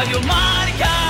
Radio 0.00 0.18
Marca. 0.22 1.09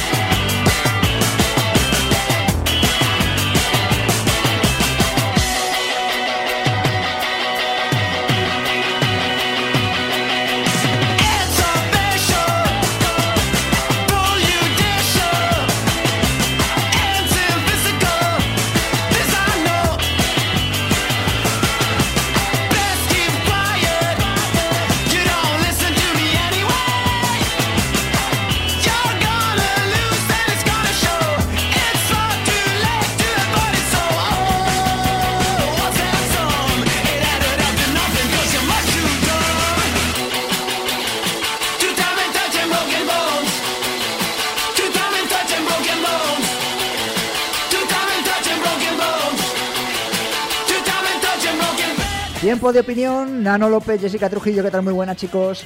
Tiempo 52.41 52.73
de 52.73 52.79
opinión, 52.79 53.43
Nano 53.43 53.69
López, 53.69 54.01
Jessica 54.01 54.27
Trujillo, 54.29 54.63
¿qué 54.63 54.71
tal? 54.71 54.81
Muy 54.81 54.93
buenas, 54.93 55.15
chicos. 55.17 55.63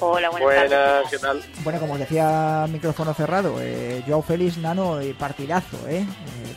Hola, 0.00 0.30
buenas, 0.30 0.46
Buenas, 0.46 0.70
tardes. 0.70 1.10
¿qué 1.10 1.18
tal? 1.18 1.42
Bueno, 1.62 1.78
como 1.78 1.92
os 1.94 1.98
decía, 1.98 2.66
micrófono 2.70 3.12
cerrado, 3.14 3.56
eh, 3.60 4.02
Joao 4.06 4.22
Félix, 4.22 4.56
Nano 4.58 5.00
y 5.02 5.12
partidazo, 5.12 5.76
¿eh? 5.88 5.98
Eh, 6.00 6.06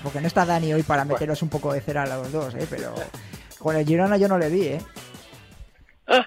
Porque 0.02 0.22
no 0.22 0.28
está 0.28 0.46
Dani 0.46 0.74
hoy 0.74 0.84
para 0.84 1.06
meteros 1.06 1.42
un 1.42 1.50
poco 1.50 1.74
de 1.74 1.82
cera 1.82 2.04
a 2.04 2.08
los 2.08 2.32
dos, 2.32 2.56
¿eh? 2.56 2.66
Pero 2.70 2.94
con 3.60 3.76
el 3.76 3.86
Girona 3.86 4.18
yo 4.18 4.28
no 4.30 4.38
le 4.38 4.50
vi, 4.50 4.62
¿eh? 4.68 4.82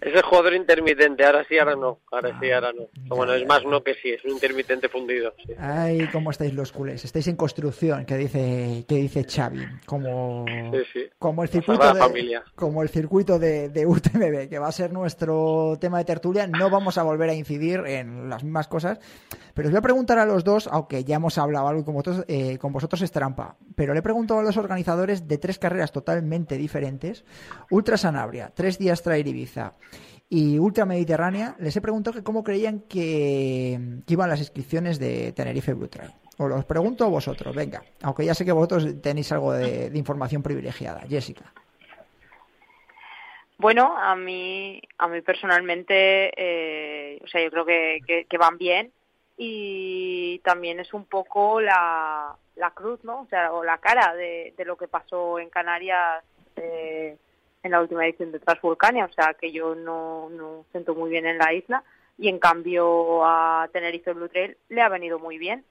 Es 0.00 0.14
el 0.14 0.22
jugador 0.22 0.54
intermitente, 0.54 1.24
ahora 1.26 1.44
sí, 1.48 1.58
ahora 1.58 1.76
no. 1.76 1.98
Ahora 2.10 2.38
sí, 2.40 2.50
ahora 2.50 2.72
no. 2.72 2.88
Bueno, 3.14 3.34
es 3.34 3.46
más 3.46 3.64
no 3.66 3.82
que 3.82 3.94
sí, 3.94 4.08
es 4.10 4.24
un 4.24 4.30
intermitente 4.32 4.88
fundido. 4.88 5.34
sí. 5.46 5.52
Ay, 5.58 6.08
cómo 6.10 6.30
estáis 6.30 6.54
los 6.54 6.72
culés. 6.72 7.04
Estáis 7.04 7.28
en 7.28 7.36
construcción, 7.36 8.06
que 8.06 8.16
dice, 8.16 8.84
que 8.88 8.94
dice 8.96 9.24
Xavi. 9.24 9.60
Como, 9.84 10.46
Sí, 10.48 10.78
sí. 10.92 11.00
como 11.18 11.42
el 11.42 11.48
circuito 11.50 11.92
de, 11.92 12.00
Familia. 12.00 12.42
como 12.54 12.82
el 12.82 12.88
circuito 12.88 13.38
de, 13.38 13.68
de 13.68 13.84
UTMB, 13.86 14.48
que 14.48 14.58
va 14.58 14.68
a 14.68 14.72
ser 14.72 14.90
nuestro 14.92 15.76
tema 15.80 15.98
de 15.98 16.04
tertulia. 16.04 16.46
No 16.46 16.70
vamos 16.70 16.96
a 16.96 17.02
volver 17.02 17.28
a 17.28 17.34
incidir 17.34 17.80
en 17.86 18.30
las 18.30 18.42
mismas 18.42 18.68
cosas. 18.68 18.98
Pero 19.52 19.68
os 19.68 19.72
voy 19.72 19.78
a 19.80 19.82
preguntar 19.82 20.18
a 20.18 20.24
los 20.24 20.44
dos, 20.44 20.66
aunque 20.72 21.04
ya 21.04 21.16
hemos 21.16 21.36
hablado 21.36 21.68
algo 21.68 21.84
con 21.84 21.94
vosotros, 21.94 22.24
eh, 22.28 22.56
con 22.58 22.72
vosotros 22.72 23.02
es 23.02 23.10
trampa. 23.10 23.56
Pero 23.74 23.92
le 23.92 23.98
he 24.00 24.02
preguntado 24.02 24.40
a 24.40 24.42
los 24.42 24.56
organizadores 24.56 25.28
de 25.28 25.36
tres 25.36 25.58
carreras 25.58 25.92
totalmente 25.92 26.56
diferentes. 26.56 27.24
Ultra 27.70 27.98
Sanabria, 27.98 28.50
tres 28.54 28.78
días 28.78 29.02
Trail 29.02 29.26
Ibiza 29.26 29.74
y 30.28 30.58
Ultra 30.58 30.86
Mediterránea, 30.86 31.56
les 31.58 31.76
he 31.76 31.80
preguntado 31.80 32.16
que 32.16 32.22
cómo 32.22 32.44
creían 32.44 32.80
que, 32.80 33.78
iban 34.06 34.30
las 34.30 34.38
inscripciones 34.38 34.98
de 35.00 35.32
Tenerife 35.32 35.74
Blue 35.74 35.88
Trail. 35.88 36.12
Os 36.38 36.48
los 36.48 36.64
pregunto 36.64 37.04
a 37.04 37.08
vosotros, 37.08 37.54
venga, 37.54 37.82
aunque 38.02 38.24
ya 38.24 38.34
sé 38.34 38.44
que 38.44 38.52
vosotros 38.52 39.02
tenéis 39.02 39.30
algo 39.32 39.52
de, 39.52 39.90
información 39.94 40.42
privilegiada. 40.42 41.02
Jessica. 41.08 41.52
Bueno, 43.58 43.94
a 43.98 44.16
mí, 44.16 44.80
a 44.98 45.08
mí 45.08 45.20
personalmente, 45.20 46.32
eh, 46.36 47.20
o 47.22 47.26
sea, 47.26 47.42
yo 47.42 47.50
creo 47.50 47.66
que, 47.66 47.98
que, 48.06 48.24
que 48.24 48.38
van 48.38 48.56
bien 48.56 48.92
y 49.36 50.38
también 50.44 50.80
es 50.80 50.94
un 50.94 51.04
poco 51.06 51.60
la, 51.60 52.36
la 52.56 52.70
cruz, 52.70 53.02
¿no? 53.02 53.22
O 53.22 53.26
sea, 53.26 53.52
o 53.52 53.64
la 53.64 53.78
cara 53.78 54.14
de, 54.14 54.54
de 54.56 54.64
lo 54.64 54.76
que 54.76 54.86
pasó 54.86 55.38
en 55.38 55.50
Canarias 55.50 56.22
eh, 56.56 57.16
en 57.62 57.70
la 57.70 57.80
última 57.80 58.06
edición 58.06 58.32
de 58.32 58.40
Transvulcania, 58.40 59.04
o 59.04 59.12
sea, 59.12 59.34
que 59.34 59.52
yo 59.52 59.74
no, 59.74 60.28
no 60.30 60.64
siento 60.72 60.94
muy 60.94 61.10
bien 61.10 61.26
en 61.26 61.38
la 61.38 61.52
isla 61.52 61.82
y 62.18 62.28
en 62.28 62.38
cambio 62.38 63.24
a 63.24 63.68
Tenerife 63.72 64.12
Blue 64.12 64.28
Trail 64.28 64.56
le 64.68 64.82
ha 64.82 64.88
venido 64.88 65.18
muy 65.18 65.38
bien 65.38 65.64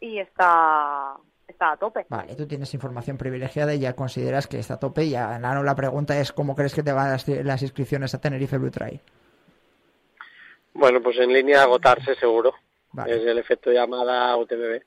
y 0.00 0.18
está, 0.18 1.16
está 1.48 1.72
a 1.72 1.76
tope. 1.76 2.06
Vale, 2.08 2.34
tú 2.34 2.46
tienes 2.46 2.72
información 2.74 3.16
privilegiada 3.16 3.74
y 3.74 3.80
ya 3.80 3.94
consideras 3.94 4.46
que 4.46 4.58
está 4.58 4.74
a 4.74 4.80
tope. 4.80 5.04
Y 5.04 5.10
ya, 5.10 5.38
Nano, 5.38 5.62
la 5.62 5.74
pregunta 5.74 6.18
es: 6.18 6.32
¿cómo 6.32 6.54
crees 6.54 6.74
que 6.74 6.82
te 6.82 6.92
van 6.92 7.10
las, 7.10 7.26
las 7.28 7.62
inscripciones 7.62 8.14
a 8.14 8.20
Tenerife 8.20 8.58
Blue 8.58 8.70
Trail? 8.70 9.00
Bueno, 10.74 11.00
pues 11.00 11.18
en 11.18 11.32
línea 11.32 11.60
a 11.60 11.64
agotarse 11.64 12.14
seguro. 12.16 12.52
Vale. 12.92 13.16
Es 13.16 13.26
el 13.26 13.38
efecto 13.38 13.72
llamada 13.72 14.36
UTMB. 14.36 14.82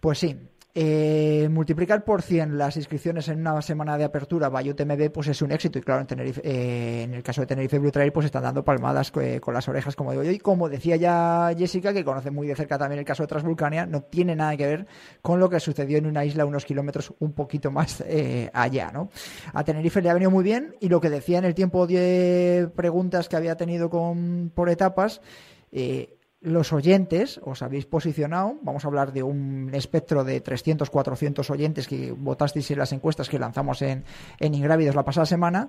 Pues 0.00 0.18
sí. 0.18 0.36
Eh, 0.78 1.48
multiplicar 1.50 2.04
por 2.04 2.20
100 2.20 2.58
las 2.58 2.76
inscripciones 2.76 3.28
en 3.28 3.40
una 3.40 3.62
semana 3.62 3.96
de 3.96 4.04
apertura 4.04 4.50
by 4.50 4.68
UTMB 4.68 5.10
pues 5.10 5.26
es 5.28 5.40
un 5.40 5.50
éxito 5.50 5.78
y 5.78 5.82
claro 5.82 6.02
en, 6.02 6.06
Tenerife, 6.06 6.42
eh, 6.44 7.04
en 7.04 7.14
el 7.14 7.22
caso 7.22 7.40
de 7.40 7.46
Tenerife 7.46 7.78
Blue 7.78 7.90
Trail 7.90 8.12
pues 8.12 8.26
están 8.26 8.42
dando 8.42 8.62
palmadas 8.62 9.10
eh, 9.22 9.40
con 9.40 9.54
las 9.54 9.66
orejas 9.68 9.96
como 9.96 10.10
digo 10.10 10.22
yo 10.22 10.30
y 10.32 10.38
como 10.38 10.68
decía 10.68 10.96
ya 10.96 11.50
Jessica 11.56 11.94
que 11.94 12.04
conoce 12.04 12.30
muy 12.30 12.46
de 12.46 12.54
cerca 12.54 12.76
también 12.76 12.98
el 12.98 13.06
caso 13.06 13.22
de 13.22 13.28
Transvulcania 13.28 13.86
no 13.86 14.02
tiene 14.02 14.36
nada 14.36 14.54
que 14.54 14.66
ver 14.66 14.86
con 15.22 15.40
lo 15.40 15.48
que 15.48 15.60
sucedió 15.60 15.96
en 15.96 16.04
una 16.04 16.26
isla 16.26 16.44
unos 16.44 16.66
kilómetros 16.66 17.14
un 17.20 17.32
poquito 17.32 17.70
más 17.70 18.04
eh, 18.06 18.50
allá 18.52 18.90
¿no? 18.92 19.08
a 19.54 19.64
Tenerife 19.64 20.02
le 20.02 20.10
ha 20.10 20.12
venido 20.12 20.30
muy 20.30 20.44
bien 20.44 20.76
y 20.80 20.90
lo 20.90 21.00
que 21.00 21.08
decía 21.08 21.38
en 21.38 21.46
el 21.46 21.54
tiempo 21.54 21.86
de 21.86 22.68
preguntas 22.76 23.30
que 23.30 23.36
había 23.36 23.56
tenido 23.56 23.88
con 23.88 24.52
por 24.54 24.68
etapas 24.68 25.22
eh, 25.72 26.15
los 26.40 26.72
oyentes 26.72 27.40
os 27.44 27.62
habéis 27.62 27.86
posicionado, 27.86 28.58
vamos 28.62 28.84
a 28.84 28.88
hablar 28.88 29.12
de 29.12 29.22
un 29.22 29.70
espectro 29.74 30.24
de 30.24 30.40
300, 30.40 30.90
400 30.90 31.50
oyentes 31.50 31.88
que 31.88 32.12
votasteis 32.12 32.70
en 32.70 32.78
las 32.78 32.92
encuestas 32.92 33.28
que 33.28 33.38
lanzamos 33.38 33.82
en, 33.82 34.04
en 34.38 34.54
Ingrávidos 34.54 34.94
la 34.94 35.04
pasada 35.04 35.26
semana, 35.26 35.68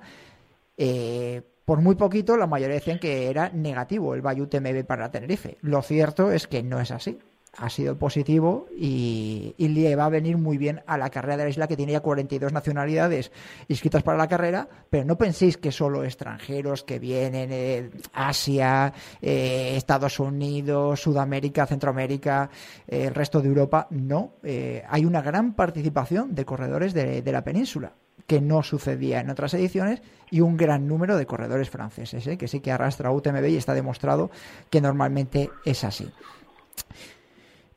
eh, 0.77 1.41
por 1.65 1.81
muy 1.81 1.95
poquito 1.95 2.37
la 2.37 2.47
mayoría 2.47 2.75
decían 2.75 2.99
que 2.99 3.29
era 3.29 3.49
negativo 3.49 4.13
el 4.13 4.21
Bayou 4.21 4.47
TMB 4.47 4.85
para 4.85 5.11
Tenerife. 5.11 5.57
Lo 5.61 5.81
cierto 5.81 6.31
es 6.31 6.47
que 6.47 6.63
no 6.63 6.79
es 6.79 6.91
así 6.91 7.19
ha 7.57 7.69
sido 7.69 7.97
positivo 7.97 8.67
y, 8.77 9.55
le 9.57 9.95
va 9.95 10.05
a 10.05 10.09
venir 10.09 10.37
muy 10.37 10.57
bien 10.57 10.81
a 10.85 10.97
la 10.97 11.09
carrera 11.09 11.37
de 11.37 11.43
la 11.43 11.49
isla 11.49 11.67
que 11.67 11.75
tiene 11.75 11.91
ya 11.91 11.99
42 11.99 12.53
nacionalidades 12.53 13.31
inscritas 13.67 14.03
para 14.03 14.17
la 14.17 14.27
carrera, 14.27 14.67
pero 14.89 15.05
no 15.05 15.17
penséis 15.17 15.57
que 15.57 15.71
solo 15.71 16.03
extranjeros 16.03 16.83
que 16.83 16.99
vienen 16.99 17.49
de 17.49 17.91
Asia, 18.13 18.93
eh, 19.21 19.73
Estados 19.75 20.19
Unidos, 20.19 21.01
Sudamérica, 21.01 21.65
Centroamérica, 21.65 22.49
eh, 22.87 23.05
el 23.05 23.15
resto 23.15 23.41
de 23.41 23.49
Europa, 23.49 23.87
no, 23.89 24.33
eh, 24.43 24.83
hay 24.87 25.05
una 25.05 25.21
gran 25.21 25.53
participación 25.53 26.35
de 26.35 26.45
corredores 26.45 26.93
de, 26.93 27.23
la 27.27 27.43
península 27.43 27.93
que 28.25 28.39
no 28.39 28.63
sucedía 28.63 29.19
en 29.19 29.29
otras 29.29 29.53
ediciones 29.53 30.01
y 30.29 30.41
un 30.41 30.57
gran 30.57 30.87
número 30.87 31.17
de 31.17 31.25
corredores 31.25 31.69
franceses, 31.69 32.37
que 32.37 32.47
sí 32.47 32.59
que 32.59 32.71
arrastra 32.71 33.11
UTMB 33.11 33.45
y 33.47 33.57
está 33.57 33.73
demostrado 33.73 34.31
que 34.69 34.81
normalmente 34.81 35.49
es 35.65 35.83
así. 35.83 36.09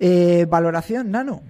Eh, 0.03 0.47
valoración, 0.49 1.11
Nano. 1.11 1.43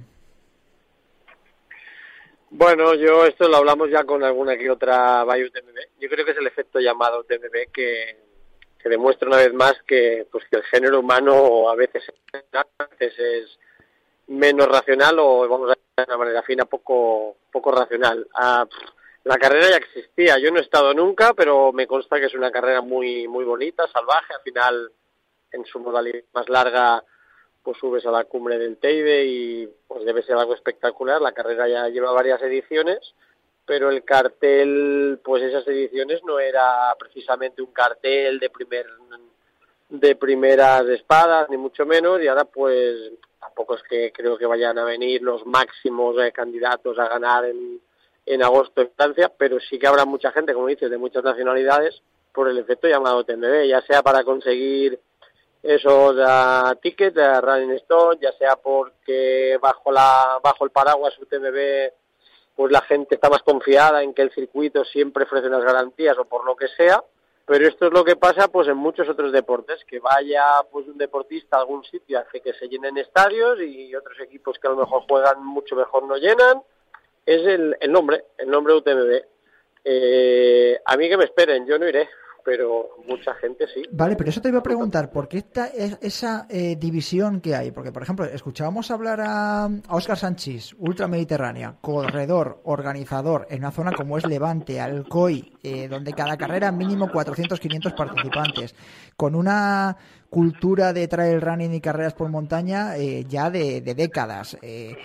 Bueno, 2.50 2.94
yo 2.94 3.24
esto 3.24 3.48
lo 3.48 3.58
hablamos 3.58 3.90
ya 3.90 4.02
con 4.02 4.24
alguna 4.24 4.58
que 4.58 4.68
otra 4.68 5.22
Bayou 5.22 5.50
TMB. 5.50 6.00
Yo 6.00 6.08
creo 6.08 6.24
que 6.24 6.32
es 6.32 6.38
el 6.38 6.48
efecto 6.48 6.80
llamado 6.80 7.22
TMB 7.22 7.70
que, 7.72 8.16
que 8.76 8.88
demuestra 8.88 9.28
una 9.28 9.36
vez 9.36 9.54
más 9.54 9.74
que, 9.86 10.26
pues, 10.32 10.44
que 10.50 10.56
el 10.56 10.64
género 10.64 10.98
humano 10.98 11.70
a 11.70 11.76
veces, 11.76 12.02
a 12.52 12.86
veces 12.90 13.18
es 13.20 13.58
menos 14.26 14.66
racional 14.66 15.16
o, 15.20 15.48
vamos 15.48 15.68
a 15.70 15.74
decir 15.74 15.84
de 15.96 16.04
una 16.08 16.16
manera 16.16 16.42
fina, 16.42 16.64
poco, 16.64 17.36
poco 17.52 17.70
racional. 17.70 18.26
Ah, 18.34 18.66
la 19.22 19.38
carrera 19.38 19.70
ya 19.70 19.76
existía. 19.76 20.38
Yo 20.40 20.50
no 20.50 20.58
he 20.58 20.62
estado 20.62 20.92
nunca, 20.92 21.34
pero 21.34 21.72
me 21.72 21.86
consta 21.86 22.18
que 22.18 22.26
es 22.26 22.34
una 22.34 22.50
carrera 22.50 22.80
muy, 22.80 23.28
muy 23.28 23.44
bonita, 23.44 23.86
salvaje. 23.86 24.34
Al 24.34 24.42
final, 24.42 24.92
en 25.52 25.64
su 25.66 25.78
modalidad 25.78 26.24
más 26.32 26.48
larga, 26.48 27.04
pues 27.62 27.78
subes 27.78 28.04
a 28.06 28.10
la 28.10 28.24
cumbre 28.24 28.58
del 28.58 28.78
Teide 28.78 29.24
y 29.24 29.68
pues 29.86 30.04
debe 30.04 30.22
ser 30.22 30.36
algo 30.36 30.54
espectacular. 30.54 31.20
La 31.20 31.32
carrera 31.32 31.68
ya 31.68 31.88
lleva 31.88 32.12
varias 32.12 32.40
ediciones, 32.42 33.14
pero 33.66 33.90
el 33.90 34.04
cartel, 34.04 35.20
pues 35.22 35.42
esas 35.42 35.66
ediciones 35.68 36.22
no 36.24 36.40
era 36.40 36.94
precisamente 36.98 37.62
un 37.62 37.72
cartel 37.72 38.38
de 38.38 38.50
primer 38.50 38.86
de 39.90 40.14
primeras 40.14 40.86
espadas, 40.88 41.50
ni 41.50 41.56
mucho 41.56 41.84
menos, 41.84 42.22
y 42.22 42.28
ahora 42.28 42.44
pues 42.44 43.12
tampoco 43.40 43.74
es 43.74 43.82
que 43.82 44.12
creo 44.12 44.38
que 44.38 44.46
vayan 44.46 44.78
a 44.78 44.84
venir 44.84 45.20
los 45.20 45.44
máximos 45.46 46.16
eh, 46.22 46.30
candidatos 46.30 46.96
a 46.98 47.08
ganar 47.08 47.44
en, 47.46 47.80
en 48.24 48.42
agosto 48.42 48.82
en 48.82 48.90
Francia, 48.96 49.32
pero 49.36 49.58
sí 49.58 49.78
que 49.78 49.88
habrá 49.88 50.04
mucha 50.04 50.30
gente, 50.30 50.54
como 50.54 50.68
dices, 50.68 50.90
de 50.90 50.98
muchas 50.98 51.24
nacionalidades 51.24 52.02
por 52.32 52.48
el 52.48 52.58
efecto 52.58 52.86
llamado 52.86 53.24
TMB, 53.24 53.66
ya 53.66 53.82
sea 53.82 54.02
para 54.02 54.22
conseguir 54.22 55.00
esos 55.62 56.16
uh, 56.16 56.74
tickets 56.80 57.14
de 57.14 57.40
Running 57.40 57.72
Stone, 57.72 58.18
ya 58.20 58.32
sea 58.32 58.56
porque 58.56 59.58
bajo 59.60 59.92
la 59.92 60.38
bajo 60.42 60.64
el 60.64 60.70
paraguas 60.70 61.18
UTMB 61.18 61.92
pues 62.60 62.72
la 62.72 62.82
gente 62.82 63.14
está 63.14 63.30
más 63.30 63.42
confiada 63.42 64.02
en 64.02 64.12
que 64.12 64.22
el 64.22 64.30
circuito 64.32 64.84
siempre 64.84 65.24
ofrece 65.24 65.46
unas 65.46 65.64
garantías 65.64 66.18
o 66.18 66.26
por 66.26 66.44
lo 66.44 66.54
que 66.56 66.68
sea, 66.68 67.02
pero 67.46 67.66
esto 67.66 67.86
es 67.86 67.92
lo 67.92 68.04
que 68.04 68.16
pasa 68.16 68.48
pues 68.48 68.68
en 68.68 68.76
muchos 68.76 69.08
otros 69.08 69.32
deportes, 69.32 69.82
que 69.86 69.98
vaya 69.98 70.44
pues 70.70 70.86
un 70.86 70.98
deportista 70.98 71.56
a 71.56 71.60
algún 71.60 71.82
sitio 71.84 72.18
hace 72.18 72.42
que 72.42 72.52
se 72.52 72.68
llenen 72.68 72.98
estadios 72.98 73.60
y 73.60 73.94
otros 73.94 74.20
equipos 74.20 74.58
que 74.58 74.68
a 74.68 74.72
lo 74.72 74.76
mejor 74.76 75.04
juegan 75.08 75.42
mucho 75.42 75.74
mejor 75.74 76.02
no 76.02 76.16
llenan, 76.16 76.62
es 77.24 77.46
el, 77.46 77.76
el 77.80 77.90
nombre, 77.90 78.24
el 78.36 78.50
nombre 78.50 78.74
UTMB. 78.74 79.22
Eh, 79.82 80.78
a 80.84 80.96
mí 80.98 81.08
que 81.08 81.16
me 81.16 81.24
esperen, 81.24 81.66
yo 81.66 81.78
no 81.78 81.88
iré, 81.88 82.10
pero 82.44 82.96
mucha 83.06 83.34
gente 83.34 83.66
sí. 83.74 83.82
Vale, 83.90 84.16
pero 84.16 84.30
eso 84.30 84.40
te 84.40 84.48
iba 84.48 84.58
a 84.58 84.62
preguntar, 84.62 85.10
¿por 85.10 85.28
qué 85.28 85.38
esta, 85.38 85.66
esa 85.66 86.46
eh, 86.48 86.76
división 86.78 87.40
que 87.40 87.54
hay? 87.54 87.70
Porque, 87.70 87.92
por 87.92 88.02
ejemplo, 88.02 88.24
escuchábamos 88.24 88.90
hablar 88.90 89.20
a, 89.22 89.68
Oscar 89.88 90.16
Sánchez, 90.16 90.74
ultramediterránea, 90.78 91.76
corredor, 91.80 92.60
organizador, 92.64 93.46
en 93.50 93.60
una 93.60 93.70
zona 93.70 93.92
como 93.92 94.18
es 94.18 94.26
Levante, 94.26 94.80
Alcoy, 94.80 95.58
eh, 95.62 95.88
donde 95.88 96.12
cada 96.12 96.36
carrera 96.36 96.72
mínimo 96.72 97.08
400-500 97.08 97.94
participantes, 97.94 98.74
con 99.16 99.34
una 99.34 99.96
cultura 100.30 100.92
de 100.92 101.08
trail 101.08 101.40
running 101.40 101.74
y 101.74 101.80
carreras 101.80 102.14
por 102.14 102.28
montaña 102.30 102.96
eh, 102.96 103.24
ya 103.28 103.50
de, 103.50 103.80
de 103.80 103.94
décadas. 103.94 104.56
Eh, 104.62 104.96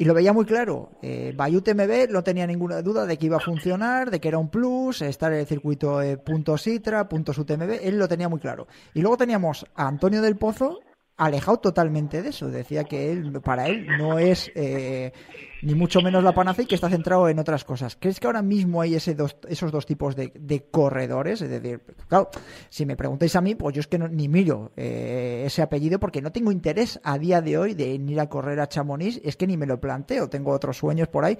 y 0.00 0.06
lo 0.06 0.14
veía 0.14 0.32
muy 0.32 0.46
claro. 0.46 0.92
Eh, 1.02 1.34
Bayou 1.36 1.60
TMB 1.60 2.08
no 2.10 2.24
tenía 2.24 2.46
ninguna 2.46 2.80
duda 2.80 3.04
de 3.04 3.18
que 3.18 3.26
iba 3.26 3.36
a 3.36 3.40
funcionar, 3.40 4.10
de 4.10 4.18
que 4.18 4.28
era 4.28 4.38
un 4.38 4.48
plus, 4.48 5.02
estar 5.02 5.30
en 5.30 5.40
el 5.40 5.46
circuito 5.46 6.00
eh, 6.00 6.16
puntos 6.16 6.66
ITRA, 6.66 7.06
puntos 7.06 7.36
UTMB, 7.36 7.80
él 7.82 7.98
lo 7.98 8.08
tenía 8.08 8.26
muy 8.26 8.40
claro. 8.40 8.66
Y 8.94 9.02
luego 9.02 9.18
teníamos 9.18 9.66
a 9.74 9.86
Antonio 9.86 10.22
del 10.22 10.38
Pozo 10.38 10.80
alejado 11.20 11.58
totalmente 11.58 12.22
de 12.22 12.30
eso. 12.30 12.48
Decía 12.48 12.84
que 12.84 13.12
él, 13.12 13.40
para 13.42 13.68
él 13.68 13.86
no 13.98 14.18
es 14.18 14.50
eh, 14.54 15.12
ni 15.60 15.74
mucho 15.74 16.00
menos 16.00 16.24
la 16.24 16.32
panacea 16.32 16.64
y 16.64 16.66
que 16.66 16.74
está 16.74 16.88
centrado 16.88 17.28
en 17.28 17.38
otras 17.38 17.62
cosas. 17.62 17.94
¿Crees 18.00 18.18
que 18.18 18.26
ahora 18.26 18.40
mismo 18.40 18.80
hay 18.80 18.94
ese 18.94 19.14
dos, 19.14 19.36
esos 19.46 19.70
dos 19.70 19.84
tipos 19.84 20.16
de, 20.16 20.66
corredores? 20.70 21.42
Es 21.42 21.50
decir, 21.50 21.82
claro, 22.08 22.30
si 22.70 22.86
me 22.86 22.96
preguntáis 22.96 23.36
a 23.36 23.42
mí, 23.42 23.54
pues 23.54 23.74
yo 23.74 23.80
es 23.80 23.86
que 23.86 23.98
ni 23.98 24.28
miro 24.28 24.72
eh, 24.76 25.42
ese 25.44 25.60
apellido 25.60 26.00
porque 26.00 26.22
no 26.22 26.32
tengo 26.32 26.52
interés 26.52 26.98
a 27.04 27.18
día 27.18 27.42
de 27.42 27.58
hoy 27.58 27.74
de 27.74 27.88
ir 27.88 28.18
a 28.18 28.30
correr 28.30 28.58
a 28.58 28.68
Chamonix. 28.68 29.20
Es 29.22 29.36
que 29.36 29.46
ni 29.46 29.58
me 29.58 29.66
lo 29.66 29.78
planteo. 29.78 30.30
Tengo 30.30 30.52
otros 30.52 30.78
sueños 30.78 31.08
por 31.08 31.26
ahí. 31.26 31.38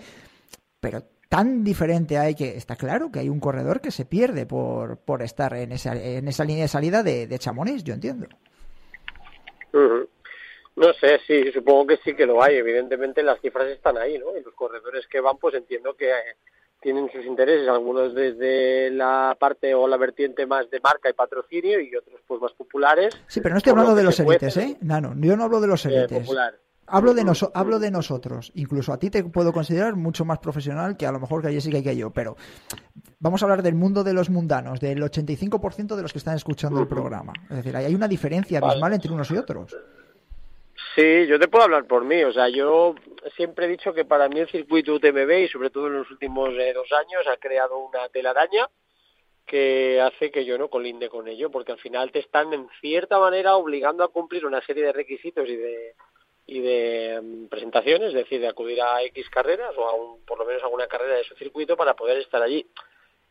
Pero 0.78 1.04
tan 1.30 1.64
diferente 1.64 2.18
hay 2.18 2.34
que 2.34 2.54
está 2.54 2.76
claro 2.76 3.10
que 3.10 3.20
hay 3.20 3.30
un 3.30 3.40
corredor 3.40 3.80
que 3.80 3.90
se 3.90 4.04
pierde 4.04 4.44
por, 4.44 4.98
por 4.98 5.22
estar 5.22 5.54
en 5.54 5.72
esa, 5.72 5.94
en 5.94 6.28
esa 6.28 6.44
línea 6.44 6.64
de 6.64 6.68
salida 6.68 7.02
de, 7.02 7.26
de 7.26 7.38
Chamonix, 7.38 7.82
yo 7.82 7.94
entiendo. 7.94 8.26
No 9.72 10.92
sé, 10.94 11.20
sí, 11.26 11.50
supongo 11.52 11.88
que 11.88 11.96
sí 11.98 12.14
que 12.14 12.26
lo 12.26 12.42
hay. 12.42 12.56
Evidentemente 12.56 13.22
las 13.22 13.40
cifras 13.40 13.68
están 13.68 13.98
ahí, 13.98 14.18
¿no? 14.18 14.36
Y 14.36 14.42
los 14.42 14.54
corredores 14.54 15.06
que 15.06 15.20
van, 15.20 15.36
pues 15.36 15.54
entiendo 15.54 15.94
que 15.94 16.10
eh, 16.10 16.36
tienen 16.80 17.10
sus 17.12 17.24
intereses, 17.24 17.68
algunos 17.68 18.14
desde 18.14 18.90
la 18.90 19.36
parte 19.38 19.74
o 19.74 19.86
la 19.86 19.96
vertiente 19.96 20.46
más 20.46 20.70
de 20.70 20.80
marca 20.80 21.10
y 21.10 21.12
patrocinio 21.12 21.80
y 21.80 21.94
otros 21.94 22.20
pues 22.26 22.40
más 22.40 22.52
populares. 22.52 23.14
Sí, 23.26 23.40
pero 23.40 23.54
no 23.54 23.58
estoy 23.58 23.72
hablando 23.72 23.94
de 23.94 24.04
los 24.04 24.18
élites, 24.20 24.56
¿eh? 24.56 24.76
No, 24.80 25.00
no, 25.00 25.14
yo 25.20 25.36
no 25.36 25.44
hablo 25.44 25.60
de 25.60 25.66
los 25.66 25.84
eh, 25.86 25.94
élites. 25.94 26.28
Hablo 26.92 27.14
de, 27.14 27.22
hablo 27.54 27.78
de 27.78 27.90
nosotros. 27.90 28.50
Incluso 28.54 28.92
a 28.92 28.98
ti 28.98 29.10
te 29.10 29.22
puedo 29.24 29.52
considerar 29.52 29.94
mucho 29.94 30.24
más 30.24 30.38
profesional 30.40 30.96
que 30.96 31.06
a 31.06 31.12
lo 31.12 31.20
mejor 31.20 31.40
que 31.40 31.48
a 31.48 31.52
Jessica 31.52 31.78
y 31.78 31.84
que 31.84 31.96
yo. 31.96 32.10
Pero 32.10 32.36
vamos 33.20 33.42
a 33.42 33.46
hablar 33.46 33.62
del 33.62 33.74
mundo 33.74 34.02
de 34.02 34.12
los 34.12 34.28
mundanos, 34.28 34.80
del 34.80 35.00
85% 35.00 35.94
de 35.94 36.02
los 36.02 36.12
que 36.12 36.18
están 36.18 36.36
escuchando 36.36 36.80
el 36.80 36.88
programa. 36.88 37.32
Es 37.48 37.56
decir, 37.56 37.76
hay 37.76 37.94
una 37.94 38.08
diferencia 38.08 38.58
abismal 38.58 38.92
entre 38.92 39.12
unos 39.12 39.30
y 39.30 39.36
otros. 39.36 39.76
Sí, 40.96 41.26
yo 41.28 41.38
te 41.38 41.46
puedo 41.46 41.64
hablar 41.64 41.84
por 41.86 42.04
mí. 42.04 42.24
O 42.24 42.32
sea, 42.32 42.48
yo 42.48 42.96
siempre 43.36 43.66
he 43.66 43.68
dicho 43.68 43.94
que 43.94 44.04
para 44.04 44.28
mí 44.28 44.40
el 44.40 44.48
circuito 44.48 44.94
UTMB 44.94 45.30
y 45.44 45.48
sobre 45.48 45.70
todo 45.70 45.86
en 45.86 45.94
los 45.94 46.10
últimos 46.10 46.50
eh, 46.50 46.72
dos 46.74 46.90
años 46.92 47.22
ha 47.32 47.36
creado 47.36 47.78
una 47.78 48.08
telaraña 48.08 48.68
que 49.46 50.00
hace 50.00 50.30
que 50.30 50.44
yo 50.44 50.58
no 50.58 50.68
colinde 50.68 51.08
con 51.08 51.26
ello, 51.26 51.50
porque 51.50 51.72
al 51.72 51.78
final 51.78 52.12
te 52.12 52.20
están 52.20 52.52
en 52.52 52.68
cierta 52.80 53.18
manera 53.18 53.56
obligando 53.56 54.04
a 54.04 54.08
cumplir 54.08 54.46
una 54.46 54.60
serie 54.64 54.84
de 54.84 54.92
requisitos 54.92 55.48
y 55.48 55.56
de 55.56 55.94
y 56.50 56.58
de 56.58 57.46
presentaciones, 57.48 58.08
es 58.08 58.14
decir, 58.14 58.40
de 58.40 58.48
acudir 58.48 58.82
a 58.82 59.00
X 59.04 59.30
carreras 59.30 59.72
o 59.76 59.86
a 59.86 59.94
un, 59.94 60.24
por 60.24 60.36
lo 60.36 60.44
menos 60.44 60.60
a 60.62 60.66
alguna 60.66 60.88
carrera 60.88 61.14
de 61.14 61.22
su 61.22 61.36
circuito 61.36 61.76
para 61.76 61.94
poder 61.94 62.18
estar 62.18 62.42
allí. 62.42 62.66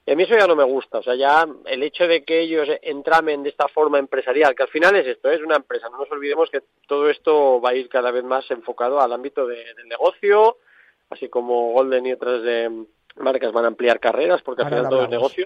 Y 0.06 0.12
a 0.12 0.16
mí 0.16 0.24
eso 0.24 0.38
ya 0.38 0.48
no 0.48 0.56
me 0.56 0.64
gusta, 0.64 1.00
o 1.00 1.04
sea, 1.04 1.16
ya 1.16 1.46
el 1.66 1.84
hecho 1.84 2.08
de 2.08 2.24
que 2.24 2.40
ellos 2.40 2.70
entramen 2.82 3.44
de 3.44 3.50
esta 3.50 3.68
forma 3.68 4.00
empresarial, 4.00 4.56
que 4.56 4.64
al 4.64 4.70
final 4.70 4.96
es 4.96 5.06
esto, 5.06 5.30
es 5.30 5.42
una 5.42 5.58
empresa, 5.58 5.90
no 5.90 5.98
nos 5.98 6.10
olvidemos 6.12 6.50
que 6.50 6.62
todo 6.88 7.10
esto 7.10 7.60
va 7.60 7.72
a 7.72 7.76
ir 7.76 7.90
cada 7.90 8.10
vez 8.10 8.24
más 8.24 8.50
enfocado 8.52 9.02
al 9.02 9.12
ámbito 9.12 9.46
del 9.46 9.76
negocio, 9.86 10.58
así 11.10 11.28
como 11.28 11.74
Golden 11.74 12.06
y 12.06 12.14
otras 12.14 12.42
de 12.42 12.86
marcas 13.18 13.52
van 13.52 13.66
a 13.66 13.68
ampliar 13.68 14.00
carreras, 14.00 14.42
porque 14.44 14.62
al 14.62 14.70
final 14.70 14.90
todo 14.90 15.04
es 15.04 15.10
negocio. 15.10 15.46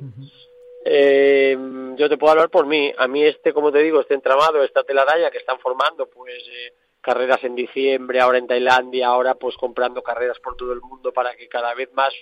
Eh, 0.86 1.58
yo 1.96 2.08
te 2.08 2.18
puedo 2.18 2.32
hablar 2.32 2.50
por 2.50 2.68
mí. 2.68 2.94
A 2.98 3.08
mí 3.08 3.24
este, 3.24 3.51
como 3.51 3.72
te 3.72 3.80
digo, 3.80 4.01
este 4.01 4.13
entramado, 4.13 4.63
esta 4.63 4.84
telaraña 4.84 5.32
que 5.32 5.38
están 5.38 5.58
formando, 5.60 6.08
pues 6.08 6.44
eh, 6.48 6.74
carreras 7.03 7.43
en 7.43 7.53
diciembre, 7.53 8.22
ahora 8.22 8.38
en 8.38 8.48
Tailandia, 8.48 9.07
ahora 9.07 9.36
pues 9.36 9.55
comprando 9.57 10.01
carreras 10.01 10.39
por 10.39 10.55
todo 10.55 10.72
el 10.72 10.81
mundo 10.81 11.12
para 11.12 11.36
que 11.36 11.50
cada 11.50 11.75
vez 11.75 11.91
más 11.93 12.13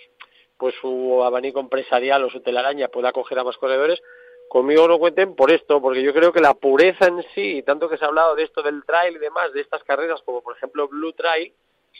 pues 0.57 0.75
su 0.81 1.23
abanico 1.23 1.59
empresarial 1.59 2.23
o 2.23 2.29
su 2.29 2.41
telaraña 2.41 2.87
pueda 2.89 3.09
acoger 3.09 3.39
a 3.39 3.43
más 3.43 3.57
corredores. 3.57 4.01
Conmigo 4.49 4.87
no 4.87 4.99
cuenten 4.99 5.35
por 5.35 5.51
esto, 5.51 5.81
porque 5.81 6.03
yo 6.03 6.13
creo 6.13 6.33
que 6.33 6.41
la 6.41 6.55
pureza 6.55 7.05
en 7.05 7.23
sí, 7.33 7.63
tanto 7.63 7.87
que 7.87 7.97
se 7.97 8.03
ha 8.03 8.09
hablado 8.09 8.35
de 8.35 8.43
esto 8.43 8.61
del 8.61 8.83
trail 8.83 9.15
y 9.15 9.19
demás, 9.19 9.53
de 9.53 9.61
estas 9.61 9.83
carreras 9.83 10.21
como 10.23 10.41
por 10.41 10.57
ejemplo 10.57 10.87
Blue 10.87 11.13
Trail, 11.13 11.53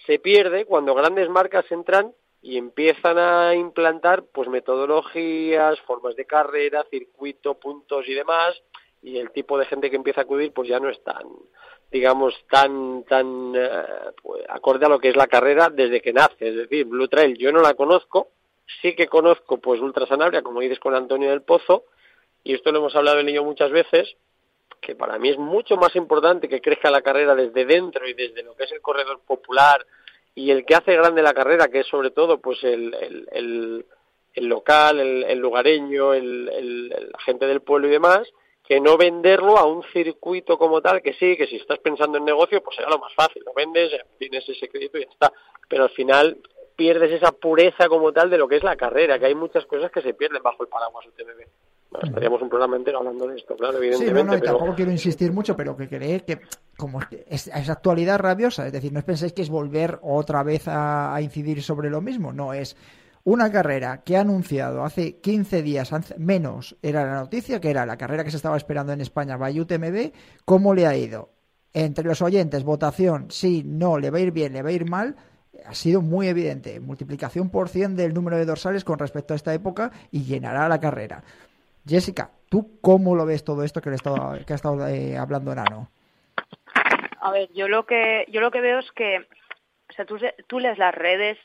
se 0.05 0.19
pierde 0.19 0.65
cuando 0.65 0.93
grandes 0.93 1.29
marcas 1.29 1.71
entran 1.71 2.13
y 2.41 2.57
empiezan 2.57 3.17
a 3.19 3.55
implantar 3.55 4.23
pues 4.33 4.50
metodologías, 4.50 5.79
formas 5.81 6.15
de 6.15 6.25
carrera, 6.25 6.83
circuito, 6.89 7.59
puntos 7.59 8.07
y 8.07 8.13
demás, 8.13 8.61
y 9.01 9.17
el 9.17 9.31
tipo 9.31 9.57
de 9.57 9.65
gente 9.65 9.89
que 9.89 9.95
empieza 9.95 10.21
a 10.21 10.23
acudir 10.23 10.51
pues 10.51 10.67
ya 10.67 10.79
no 10.79 10.89
es 10.89 11.01
tan 11.03 11.25
digamos 11.91 12.33
tan 12.50 13.03
tan 13.03 13.53
eh, 13.55 13.69
pues, 14.21 14.43
acorde 14.50 14.86
a 14.86 14.89
lo 14.89 15.00
que 15.00 15.10
es 15.10 15.15
la 15.15 15.27
carrera 15.27 15.69
desde 15.69 16.01
que 16.01 16.13
nace. 16.13 16.50
Es 16.50 16.55
decir 16.55 16.86
Blue 16.86 17.07
Trail 17.07 17.38
yo 17.38 17.51
no 17.51 17.62
la 17.62 17.74
conozco. 17.74 18.29
Sí 18.81 18.95
que 18.95 19.07
conozco 19.07 19.57
pues 19.57 19.81
Ultra 19.81 20.07
Sanabria 20.07 20.41
como 20.41 20.62
dices 20.62 20.79
con 20.79 20.95
Antonio 20.95 21.29
del 21.29 21.41
Pozo. 21.41 21.86
Y 22.43 22.53
esto 22.53 22.71
lo 22.71 22.79
hemos 22.79 22.95
hablado 22.95 23.19
en 23.19 23.29
ello 23.29 23.43
muchas 23.43 23.71
veces 23.71 24.15
que 24.81 24.95
para 24.95 25.19
mí 25.19 25.29
es 25.29 25.38
mucho 25.38 25.77
más 25.77 25.95
importante 25.95 26.50
que 26.50 26.60
crezca 26.60 26.89
la 26.89 27.03
carrera 27.03 27.36
desde 27.36 27.65
dentro 27.65 28.07
y 28.07 28.13
desde 28.13 28.41
lo 28.41 28.55
que 28.55 28.63
es 28.63 28.71
el 28.71 28.81
corredor 28.81 29.21
popular 29.25 29.86
y 30.33 30.50
el 30.50 30.65
que 30.65 30.75
hace 30.75 30.95
grande 30.95 31.21
la 31.21 31.36
carrera 31.36 31.67
que 31.67 31.81
es 31.81 31.88
sobre 31.88 32.10
todo 32.10 32.39
pues 32.39 32.63
el, 32.63 32.95
el, 33.31 33.86
el, 34.33 34.45
local 34.48 35.00
el, 35.00 35.24
el 35.25 35.38
lugareño 35.38 36.15
el, 36.15 36.89
la 36.89 37.19
gente 37.19 37.45
del 37.45 37.62
pueblo 37.62 37.88
y 37.88 37.91
demás 37.91 38.27
que 38.63 38.80
no 38.80 38.98
venderlo 38.98 39.58
a 39.58 39.65
un 39.65 39.84
circuito 39.91 40.58
como 40.58 40.82
tal, 40.82 41.01
que 41.01 41.13
sí, 41.13 41.36
que 41.36 41.48
si 41.48 41.58
estás 41.58 41.80
pensando 41.80 42.18
en 42.18 42.25
negocio, 42.25 42.62
pues 42.63 42.75
será 42.75 42.89
lo 42.89 43.00
más 43.00 43.13
fácil, 43.13 43.44
lo 43.46 43.53
vendes, 43.53 43.91
tienes 44.18 44.48
ese 44.48 44.70
crédito 44.70 44.98
y 44.98 45.06
ya 45.06 45.12
está. 45.12 45.34
Pero 45.68 45.84
al 45.84 45.89
final 45.89 46.38
pierdes 46.75 47.12
esa 47.12 47.32
pureza 47.32 47.88
como 47.89 48.12
tal 48.12 48.30
de 48.30 48.38
lo 48.38 48.48
que 48.48 48.58
es 48.58 48.63
la 48.63 48.75
carrera, 48.75 49.20
que 49.20 49.25
hay 49.25 49.36
muchas 49.36 49.65
cosas 49.65 49.91
que 49.91 50.01
se 50.01 50.13
pierden 50.13 50.41
bajo 50.41 50.63
el 50.63 50.70
paraguas 50.70 51.06
UTMB. 51.06 51.48
Bueno, 51.91 52.08
estaríamos 52.08 52.41
un 52.41 52.48
programa 52.48 52.77
entero 52.77 53.00
hablando 53.00 53.27
de 53.27 53.36
esto, 53.36 53.56
claro, 53.58 53.77
evidentemente. 53.77 54.20
Sí, 54.20 54.25
no, 54.25 54.32
no, 54.32 54.38
y 54.38 54.41
tampoco 54.41 54.75
quiero 54.75 54.91
insistir 54.91 55.34
mucho, 55.34 55.58
pero 55.58 55.75
que 55.75 55.89
creer 55.89 56.24
que 56.24 56.39
como 56.77 57.01
es, 57.27 57.48
es, 57.48 57.70
actualidad 57.70 58.18
rabiosa, 58.18 58.65
es 58.65 58.72
decir, 58.72 58.94
no 58.94 59.01
penséis 59.01 59.34
que 59.34 59.41
es 59.41 59.50
volver 59.50 60.00
otra 60.01 60.41
vez 60.44 60.70
a, 60.70 61.13
a 61.13 61.22
incidir 61.22 61.62
sobre 61.62 61.89
lo 61.89 62.00
mismo, 62.00 62.32
no, 62.32 62.53
es 62.53 62.77
una 63.24 63.51
carrera 63.51 64.01
que 64.04 64.18
ha 64.18 64.22
anunciado 64.22 64.84
hace 64.84 65.20
15 65.20 65.62
días 65.62 65.92
menos 66.18 66.75
era 66.82 67.06
la 67.06 67.16
noticia, 67.16 67.60
que 67.60 67.70
era 67.70 67.86
la 67.86 67.98
carrera 67.98 68.24
que 68.24 68.32
se 68.32 68.38
estaba 68.38 68.58
esperando 68.58 68.94
en 68.94 69.01
España, 69.01 69.38
by 69.38 69.60
UTMB, 69.60 70.12
¿cómo 70.46 70.74
le 70.74 70.88
ha 70.88 70.96
ido? 70.96 71.30
Entre 71.74 72.04
los 72.04 72.22
oyentes, 72.22 72.63
votación, 72.63 73.32
sí, 73.32 73.63
no, 73.66 73.98
le 73.98 74.10
va 74.10 74.18
a 74.18 74.22
ir 74.22 74.32
bien, 74.32 74.54
le 74.54 74.62
va 74.62 74.70
a 74.70 74.74
ir 74.74 74.90
mal, 74.90 75.16
ha 75.66 75.74
sido 75.74 76.01
muy 76.01 76.28
evidente. 76.28 76.80
Multiplicación 76.80 77.50
por 77.50 77.70
100 77.70 77.96
del 77.96 78.13
número 78.13 78.38
de 78.38 78.46
dorsales 78.46 78.84
con 78.84 79.00
respecto 79.00 79.34
a 79.34 79.38
esta 79.38 79.54
época 79.54 79.92
y 80.12 80.24
llenará 80.24 80.68
la 80.68 80.80
carrera. 80.80 81.24
Jessica, 81.86 82.32
¿tú 82.50 82.80
cómo 82.82 83.16
lo 83.16 83.25
ves 83.25 83.44
todo 83.44 83.63
esto 83.63 83.82
que, 83.82 83.90
le 83.90 83.96
estado, 83.96 84.38
que 84.46 84.54
ha 84.54 84.56
estado 84.56 84.88
eh, 84.88 85.18
hablando 85.18 85.54
Nano? 85.56 85.90
A 87.22 87.32
ver, 87.32 87.50
yo 87.54 87.68
lo 87.68 87.86
que 87.86 88.25
yo 88.30 88.42
lo 88.42 88.51
que 88.51 88.62
veo 88.62 88.80
es 88.80 88.92
que 88.92 89.20
o 89.90 89.94
sea, 89.94 90.06
tú, 90.06 90.18
tú 90.48 90.60
lees 90.60 90.78
las 90.78 90.96
redes 90.96 91.38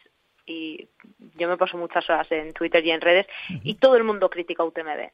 y 0.47 0.89
yo 1.37 1.49
me 1.49 1.57
paso 1.57 1.77
muchas 1.77 2.09
horas 2.09 2.31
en 2.31 2.53
Twitter 2.53 2.85
y 2.85 2.93
en 2.93 3.01
redes 3.01 3.27
y 3.63 3.75
todo 3.75 3.97
el 3.97 4.05
mundo 4.05 4.31
critica 4.31 4.65
UTMB. 4.65 5.11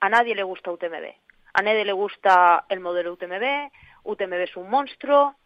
A 0.00 0.08
nadie 0.08 0.34
le 0.34 0.42
gusta 0.42 0.72
UTMB. 0.72 1.14
A 1.54 1.62
nadie 1.62 1.84
le 1.84 1.92
gusta 1.92 2.64
el 2.68 2.80
modelo 2.80 3.12
UTMB. 3.12 3.70
UTMB 4.04 4.32
es 4.34 4.56
un 4.56 4.68
monstruo, 4.68 5.36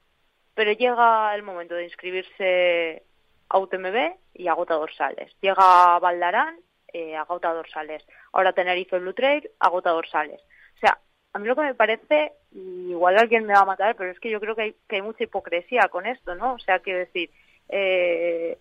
pero 0.54 0.72
llega 0.72 1.34
el 1.34 1.42
momento 1.42 1.74
de 1.74 1.84
inscribirse 1.84 3.02
a 3.48 3.58
UTMB 3.58 4.16
y 4.34 4.48
agota 4.48 4.74
dorsales. 4.74 5.32
Llega 5.40 5.98
Valdarán, 5.98 6.56
eh, 6.92 7.16
agota 7.16 7.52
dorsales. 7.52 8.04
Ahora 8.32 8.52
Tenerife 8.52 8.98
Blue 8.98 9.12
Trail, 9.12 9.50
agota 9.60 9.90
dorsales. 9.90 10.40
O 10.76 10.78
sea, 10.78 10.98
a 11.32 11.38
mí 11.38 11.46
lo 11.46 11.54
que 11.54 11.62
me 11.62 11.74
parece, 11.74 12.32
igual 12.52 13.18
alguien 13.18 13.44
me 13.44 13.52
va 13.52 13.60
a 13.60 13.66
matar, 13.66 13.96
pero 13.96 14.10
es 14.10 14.18
que 14.20 14.30
yo 14.30 14.40
creo 14.40 14.56
que 14.56 14.62
hay, 14.62 14.76
que 14.88 14.96
hay 14.96 15.02
mucha 15.02 15.24
hipocresía 15.24 15.88
con 15.88 16.06
esto, 16.06 16.34
¿no? 16.34 16.54
O 16.54 16.58
sea, 16.58 16.78
quiero 16.78 17.00
decir, 17.00 17.30
eh, 17.68 18.58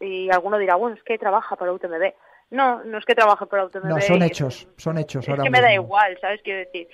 y 0.00 0.30
alguno 0.30 0.58
dirá, 0.58 0.76
bueno, 0.76 0.96
es 0.96 1.02
que 1.02 1.18
trabaja 1.18 1.56
para 1.56 1.72
UTMB. 1.72 2.12
No, 2.50 2.84
no 2.84 2.98
es 2.98 3.04
que 3.04 3.14
trabaje 3.14 3.46
para 3.46 3.64
UTMB. 3.64 3.86
No, 3.86 4.00
son 4.00 4.22
hechos, 4.22 4.68
son 4.76 4.98
hechos. 4.98 5.26
Es 5.26 5.42
que 5.42 5.50
me 5.50 5.60
da 5.60 5.72
igual, 5.72 6.18
¿sabes? 6.20 6.40
Quiero 6.42 6.60
decir, 6.60 6.88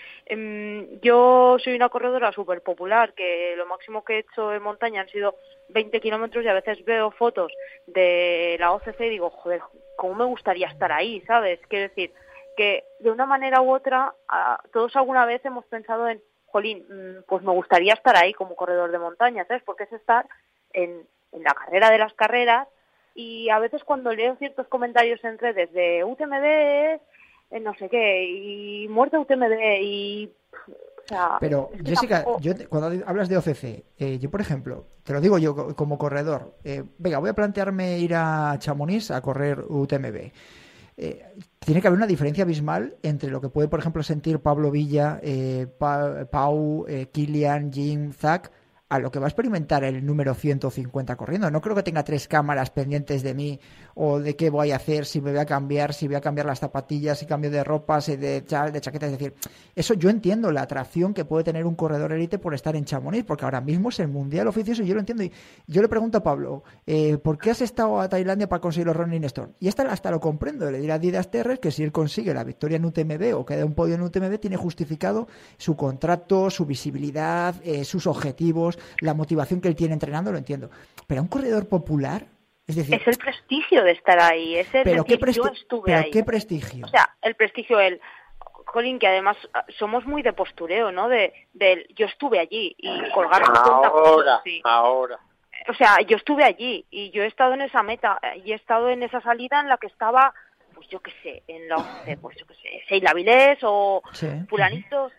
yo 1.03 1.57
soy 1.59 1.75
una 1.75 1.89
corredora 1.89 2.33
súper 2.33 2.63
popular, 2.63 3.13
que 3.15 3.55
lo 3.57 3.67
máximo 3.67 4.05
que 4.05 4.15
he 4.15 4.19
hecho 4.21 4.53
en 4.55 4.63
montaña 4.63 5.03
han 5.03 5.09
sido 5.09 5.37
20 5.71 6.01
kilómetros 6.01 6.45
y 6.45 6.49
a 6.49 6.55
veces 6.55 6.85
veo 6.85 7.11
fotos 7.11 7.53
de 7.87 8.57
la 8.59 8.73
OCC 8.73 9.01
y 9.01 9.11
digo, 9.11 9.31
joder, 9.31 9.61
¿cómo 9.97 10.15
me 10.15 10.25
gustaría 10.25 10.69
estar 10.69 10.93
ahí, 10.93 11.21
¿sabes? 11.27 11.61
Quiero 11.69 11.89
decir, 11.89 12.13
que 12.57 12.85
de 13.01 13.11
una 13.11 13.27
manera 13.27 13.61
u 13.61 13.75
otra, 13.75 14.15
todos 14.73 14.95
alguna 14.97 15.27
vez 15.27 15.45
hemos 15.45 15.67
pensado 15.67 16.09
en, 16.09 16.23
jolín, 16.47 16.85
pues 17.29 17.43
me 17.43 17.53
gustaría 17.53 17.95
estar 17.95 18.17
ahí 18.17 18.33
como 18.33 18.57
corredor 18.57 18.91
de 18.91 18.99
montaña, 18.99 19.45
¿sabes? 19.47 19.63
Porque 19.65 19.85
es 19.85 19.93
estar 19.93 20.27
en, 20.73 21.07
en 21.33 21.43
la 21.43 21.55
carrera 21.55 21.91
de 21.91 21.99
las 21.99 22.13
carreras 22.15 22.67
y 23.15 23.49
a 23.49 23.59
veces 23.59 23.85
cuando 23.85 24.13
leo 24.13 24.37
ciertos 24.37 24.67
comentarios 24.69 25.23
en 25.25 25.39
redes 25.39 25.73
de 25.73 26.05
UTMB, 26.05 26.45
eh, 26.45 27.61
no 27.61 27.75
sé 27.75 27.89
qué, 27.89 28.25
y 28.25 28.89
muerte 28.89 29.19
UTMB, 29.19 29.83
y... 29.83 30.33
O 31.05 31.09
sea, 31.09 31.39
Pero, 31.41 31.71
Jessica, 31.85 32.25
yo 32.41 32.53
cuando 32.69 33.05
hablas 33.07 33.29
de 33.29 33.37
OCC, 33.37 33.85
eh, 33.99 34.19
yo, 34.21 34.31
por 34.31 34.41
ejemplo, 34.41 34.87
te 35.03 35.13
lo 35.13 35.21
digo 35.21 35.39
yo 35.39 35.75
como 35.75 35.99
corredor, 35.99 36.55
eh, 36.63 36.85
venga, 36.99 37.19
voy 37.19 37.31
a 37.31 37.35
plantearme 37.35 37.99
ir 37.99 38.15
a 38.15 38.57
Chamonix 38.59 39.11
a 39.11 39.21
correr 39.21 39.65
UTMB. 39.67 40.31
Eh, 41.03 41.25
tiene 41.59 41.81
que 41.81 41.89
haber 41.89 41.97
una 41.97 42.07
diferencia 42.07 42.45
abismal 42.45 42.95
entre 43.03 43.31
lo 43.31 43.41
que 43.41 43.49
puede, 43.49 43.69
por 43.69 43.81
ejemplo, 43.81 44.03
sentir 44.03 44.41
Pablo 44.41 44.71
Villa, 44.71 45.19
eh, 45.23 45.67
pa 45.79 46.27
Pau, 46.31 46.85
eh, 46.87 47.07
Kilian, 47.11 47.73
Jim, 47.73 48.13
Zach, 48.13 48.51
a 48.91 48.99
lo 48.99 49.11
que 49.13 49.21
va 49.21 49.27
a 49.27 49.29
experimentar 49.29 49.85
el 49.85 50.05
número 50.05 50.35
150 50.35 51.15
corriendo. 51.15 51.49
No 51.49 51.61
creo 51.61 51.77
que 51.77 51.85
tenga 51.85 52.03
tres 52.03 52.27
cámaras 52.27 52.71
pendientes 52.71 53.23
de 53.23 53.35
mí 53.35 53.61
o 53.95 54.19
de 54.19 54.35
qué 54.35 54.51
voy 54.51 54.73
a 54.73 54.77
hacer, 54.77 55.07
si 55.07 55.21
me 55.21 55.31
voy 55.31 55.39
a 55.39 55.47
cambiar, 55.47 55.95
si 55.95 56.09
voy 56.09 56.17
a 56.17 56.21
cambiar 56.21 56.47
las 56.47 56.59
zapatillas, 56.59 57.21
si 57.21 57.27
cambio 57.27 57.53
de 57.53 57.63
ropa, 57.63 58.01
si 58.01 58.17
de, 58.17 58.41
de 58.41 58.81
chaqueta. 58.81 59.07
Es 59.07 59.13
decir, 59.13 59.35
eso 59.77 59.95
yo 59.95 60.11
entiendo 60.11 60.51
la 60.51 60.63
atracción 60.63 61.15
que 61.15 61.25
puede 61.25 61.45
tener 61.45 61.67
un 61.67 61.77
corredor 61.77 62.13
élite 62.13 62.41
por 62.41 62.53
estar 62.53 62.75
en 62.75 62.85
Chamonix, 62.85 63.25
porque 63.25 63.45
ahora 63.45 63.61
mismo 63.61 63.91
es 63.91 64.01
el 64.01 64.09
mundial 64.09 64.49
oficioso 64.49 64.83
y 64.83 64.87
yo 64.87 64.95
lo 64.95 65.01
entiendo. 65.01 65.23
Y 65.23 65.33
yo 65.69 65.83
le 65.83 65.89
pregunto 65.89 66.19
a 66.19 66.23
Pablo, 66.25 66.65
eh, 66.85 67.17
¿por 67.19 67.39
qué 67.39 67.53
has 67.53 67.61
estado 67.61 68.01
a 68.01 68.09
Tailandia 68.09 68.49
para 68.49 68.61
conseguir 68.61 68.89
los 68.89 68.97
Running 68.97 69.23
Stone? 69.25 69.53
Y 69.61 69.69
esta 69.69 69.83
hasta 69.85 70.11
lo 70.11 70.19
comprendo. 70.19 70.69
Le 70.69 70.81
dirá 70.81 70.95
a 70.95 70.99
Didas 70.99 71.31
Terres 71.31 71.61
que 71.61 71.71
si 71.71 71.85
él 71.85 71.93
consigue 71.93 72.35
la 72.35 72.43
victoria 72.43 72.77
en 72.77 72.85
UTMB 72.85 73.37
o 73.37 73.47
queda 73.47 73.65
un 73.65 73.75
podio 73.75 73.95
en 73.95 74.03
UTMB, 74.03 74.41
tiene 74.41 74.57
justificado 74.57 75.29
su 75.59 75.77
contrato, 75.77 76.51
su 76.51 76.67
visibilidad, 76.67 77.55
eh, 77.63 77.85
sus 77.85 78.09
objetivos 78.09 78.80
la 79.01 79.15
motivación 79.15 79.61
que 79.61 79.69
él 79.69 79.77
tiene 79.77 79.95
entrenando, 79.95 80.33
lo 80.33 80.39
entiendo. 80.39 80.71
Pero 81.07 81.21
a 81.21 81.23
un 81.23 81.29
corredor 81.29 81.69
popular, 81.69 82.27
es 82.67 82.77
decir... 82.77 82.95
Es 82.95 83.07
el 83.07 83.17
prestigio 83.17 83.85
de 83.85 83.93
estar 83.93 84.21
ahí, 84.21 84.57
es 84.57 84.73
el 84.75 84.85
pero 84.85 85.03
decir, 85.03 85.21
qué 85.21 85.33
yo 85.33 85.47
estuve 85.47 85.83
pero 85.87 85.99
ahí. 85.99 86.11
qué 86.11 86.25
prestigio. 86.25 86.87
O 86.87 86.89
sea, 86.89 87.15
el 87.23 87.35
prestigio, 87.35 87.81
el... 87.81 88.01
Colin, 88.65 89.01
que 89.01 89.09
además 89.09 89.37
somos 89.81 90.07
muy 90.07 90.23
de 90.23 90.33
postureo, 90.33 90.93
¿no? 90.93 91.09
De, 91.09 91.33
de 91.55 91.89
yo 91.97 92.07
estuve 92.07 92.39
allí 92.39 92.77
y 92.79 93.11
colgar 93.11 93.43
ahora, 93.43 94.41
sí. 94.45 94.61
ahora. 94.63 95.19
O 95.69 95.75
sea, 95.75 96.01
yo 96.07 96.17
estuve 96.17 96.45
allí 96.45 96.87
y 96.89 97.11
yo 97.11 97.25
he 97.25 97.27
estado 97.27 97.55
en 97.55 97.63
esa 97.63 97.83
meta 97.83 98.21
y 98.45 98.53
he 98.53 98.55
estado 98.55 98.89
en 98.89 99.03
esa 99.03 99.21
salida 99.23 99.59
en 99.61 99.69
la 99.69 99.77
que 99.77 99.89
estaba 99.89 100.33
pues 100.81 100.89
yo 100.89 101.01
qué 101.01 101.13
sé, 101.23 101.43
en 101.47 101.69
la 101.69 101.77
OCC, 101.77 102.19
pues 102.23 102.39
yo 102.39 102.47
qué 102.47 102.55
sé, 102.55 102.83
Seila 102.89 103.13
Vilés 103.13 103.59
o 103.63 104.03
sí. 104.13 104.29
fulanitos. 104.49 105.13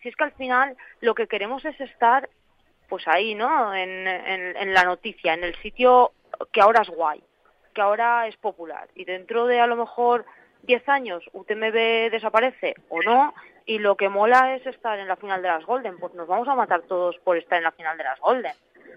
Si 0.00 0.08
es 0.10 0.14
que 0.14 0.22
al 0.22 0.32
final 0.34 0.76
lo 1.00 1.12
que 1.16 1.26
queremos 1.26 1.64
es 1.64 1.80
estar 1.80 2.28
pues 2.88 3.06
ahí, 3.06 3.34
¿no? 3.34 3.74
En, 3.74 4.06
en, 4.06 4.56
en, 4.56 4.74
la 4.74 4.84
noticia, 4.84 5.34
en 5.34 5.44
el 5.44 5.54
sitio 5.56 6.12
que 6.52 6.60
ahora 6.60 6.82
es 6.82 6.88
guay, 6.88 7.22
que 7.74 7.80
ahora 7.80 8.26
es 8.26 8.36
popular. 8.36 8.88
Y 8.94 9.04
dentro 9.04 9.46
de 9.46 9.60
a 9.60 9.66
lo 9.66 9.76
mejor 9.76 10.24
10 10.62 10.88
años 10.88 11.24
UTMB 11.32 12.10
desaparece 12.10 12.74
o 12.88 13.02
no, 13.02 13.34
y 13.66 13.78
lo 13.78 13.96
que 13.96 14.08
mola 14.08 14.54
es 14.54 14.66
estar 14.66 14.98
en 14.98 15.08
la 15.08 15.16
final 15.16 15.42
de 15.42 15.48
las 15.48 15.64
Golden, 15.64 15.98
pues 15.98 16.14
nos 16.14 16.26
vamos 16.26 16.48
a 16.48 16.54
matar 16.54 16.82
todos 16.82 17.16
por 17.18 17.36
estar 17.36 17.58
en 17.58 17.64
la 17.64 17.72
final 17.72 17.98
de 17.98 18.04
las 18.04 18.18
Golden. 18.20 18.54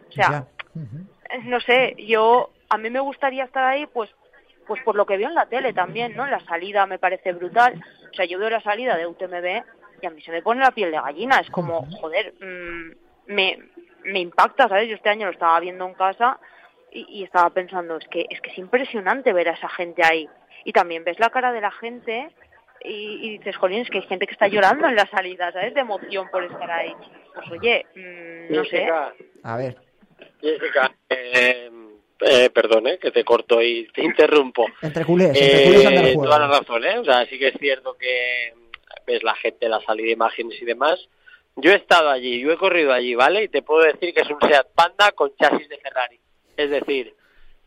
O 0.09 0.11
sea, 0.11 0.45
uh 0.75 0.79
-huh. 0.79 1.43
no 1.43 1.59
sé, 1.59 1.95
yo, 1.97 2.51
a 2.69 2.77
mí 2.77 2.89
me 2.89 2.99
gustaría 2.99 3.43
estar 3.43 3.63
ahí, 3.63 3.85
pues 3.87 4.09
pues 4.67 4.81
por 4.83 4.95
lo 4.95 5.05
que 5.05 5.17
veo 5.17 5.27
en 5.27 5.35
la 5.35 5.47
tele 5.47 5.73
también, 5.73 6.15
¿no? 6.15 6.25
La 6.27 6.39
salida 6.45 6.85
me 6.85 6.97
parece 6.97 7.33
brutal. 7.33 7.83
O 8.09 8.13
sea, 8.13 8.23
yo 8.23 8.39
veo 8.39 8.49
la 8.49 8.61
salida 8.61 8.95
de 8.95 9.05
UTMB 9.05 9.63
y 10.01 10.05
a 10.05 10.09
mí 10.09 10.21
se 10.21 10.31
me 10.31 10.41
pone 10.41 10.61
la 10.61 10.71
piel 10.71 10.91
de 10.91 10.97
gallina. 10.97 11.39
Es 11.39 11.49
como, 11.49 11.85
joder, 11.99 12.33
mmm, 12.39 12.91
me, 13.31 13.57
me 14.03 14.19
impacta, 14.19 14.67
¿sabes? 14.67 14.89
Yo 14.89 14.95
este 14.95 15.09
año 15.09 15.25
lo 15.25 15.31
estaba 15.31 15.59
viendo 15.59 15.85
en 15.85 15.93
casa 15.93 16.39
y, 16.91 17.05
y, 17.09 17.23
estaba 17.23 17.49
pensando, 17.49 17.97
es 17.97 18.07
que, 18.07 18.25
es 18.29 18.41
que 18.41 18.51
es 18.51 18.57
impresionante 18.57 19.33
ver 19.33 19.49
a 19.49 19.53
esa 19.53 19.69
gente 19.69 20.03
ahí. 20.03 20.27
Y 20.65 20.73
también 20.73 21.03
ves 21.03 21.19
la 21.19 21.29
cara 21.29 21.51
de 21.51 21.61
la 21.61 21.71
gente 21.71 22.29
y, 22.83 23.19
y 23.21 23.37
dices, 23.37 23.55
jolín, 23.57 23.81
es 23.81 23.89
que 23.89 23.99
hay 23.99 24.07
gente 24.07 24.27
que 24.27 24.33
está 24.33 24.47
llorando 24.47 24.87
en 24.87 24.95
la 24.95 25.07
salida, 25.07 25.51
¿sabes? 25.51 25.73
De 25.73 25.81
emoción 25.81 26.29
por 26.31 26.43
estar 26.43 26.69
ahí. 26.69 26.93
Pues 27.33 27.49
oye, 27.51 27.85
mmm, 27.95 28.53
no 28.53 28.63
Jessica, 28.63 29.13
sé. 29.17 29.25
A 29.43 29.57
ver. 29.57 29.77
Jessica, 30.41 30.91
eh, 31.09 31.69
eh, 32.21 32.49
perdón, 32.51 32.87
eh, 32.87 32.99
que 32.99 33.11
te 33.11 33.23
corto 33.23 33.61
y 33.61 33.87
te 33.93 34.03
interrumpo. 34.03 34.67
Entre 34.81 35.05
culés, 35.05 35.29
entre 35.29 35.63
culés 35.65 36.11
eh, 36.11 36.15
Toda 36.15 36.39
la 36.39 36.47
razón, 36.47 36.83
¿eh? 36.85 36.99
O 36.99 37.03
sea, 37.03 37.25
sí 37.25 37.39
que 37.39 37.47
es 37.47 37.55
cierto 37.59 37.95
que 37.97 38.53
ves 39.07 39.23
la 39.23 39.35
gente, 39.35 39.67
la 39.67 39.81
salida 39.81 40.07
de 40.07 40.13
imágenes 40.13 40.61
y 40.61 40.65
demás, 40.65 40.99
yo 41.55 41.71
he 41.71 41.75
estado 41.75 42.09
allí, 42.09 42.39
yo 42.39 42.51
he 42.51 42.57
corrido 42.57 42.93
allí, 42.93 43.15
¿vale? 43.15 43.43
Y 43.43 43.49
te 43.49 43.61
puedo 43.61 43.83
decir 43.83 44.13
que 44.13 44.21
es 44.21 44.29
un 44.29 44.39
Seat 44.41 44.67
Panda 44.73 45.11
con 45.11 45.35
chasis 45.35 45.67
de 45.67 45.77
Ferrari. 45.77 46.19
Es 46.55 46.69
decir, 46.69 47.15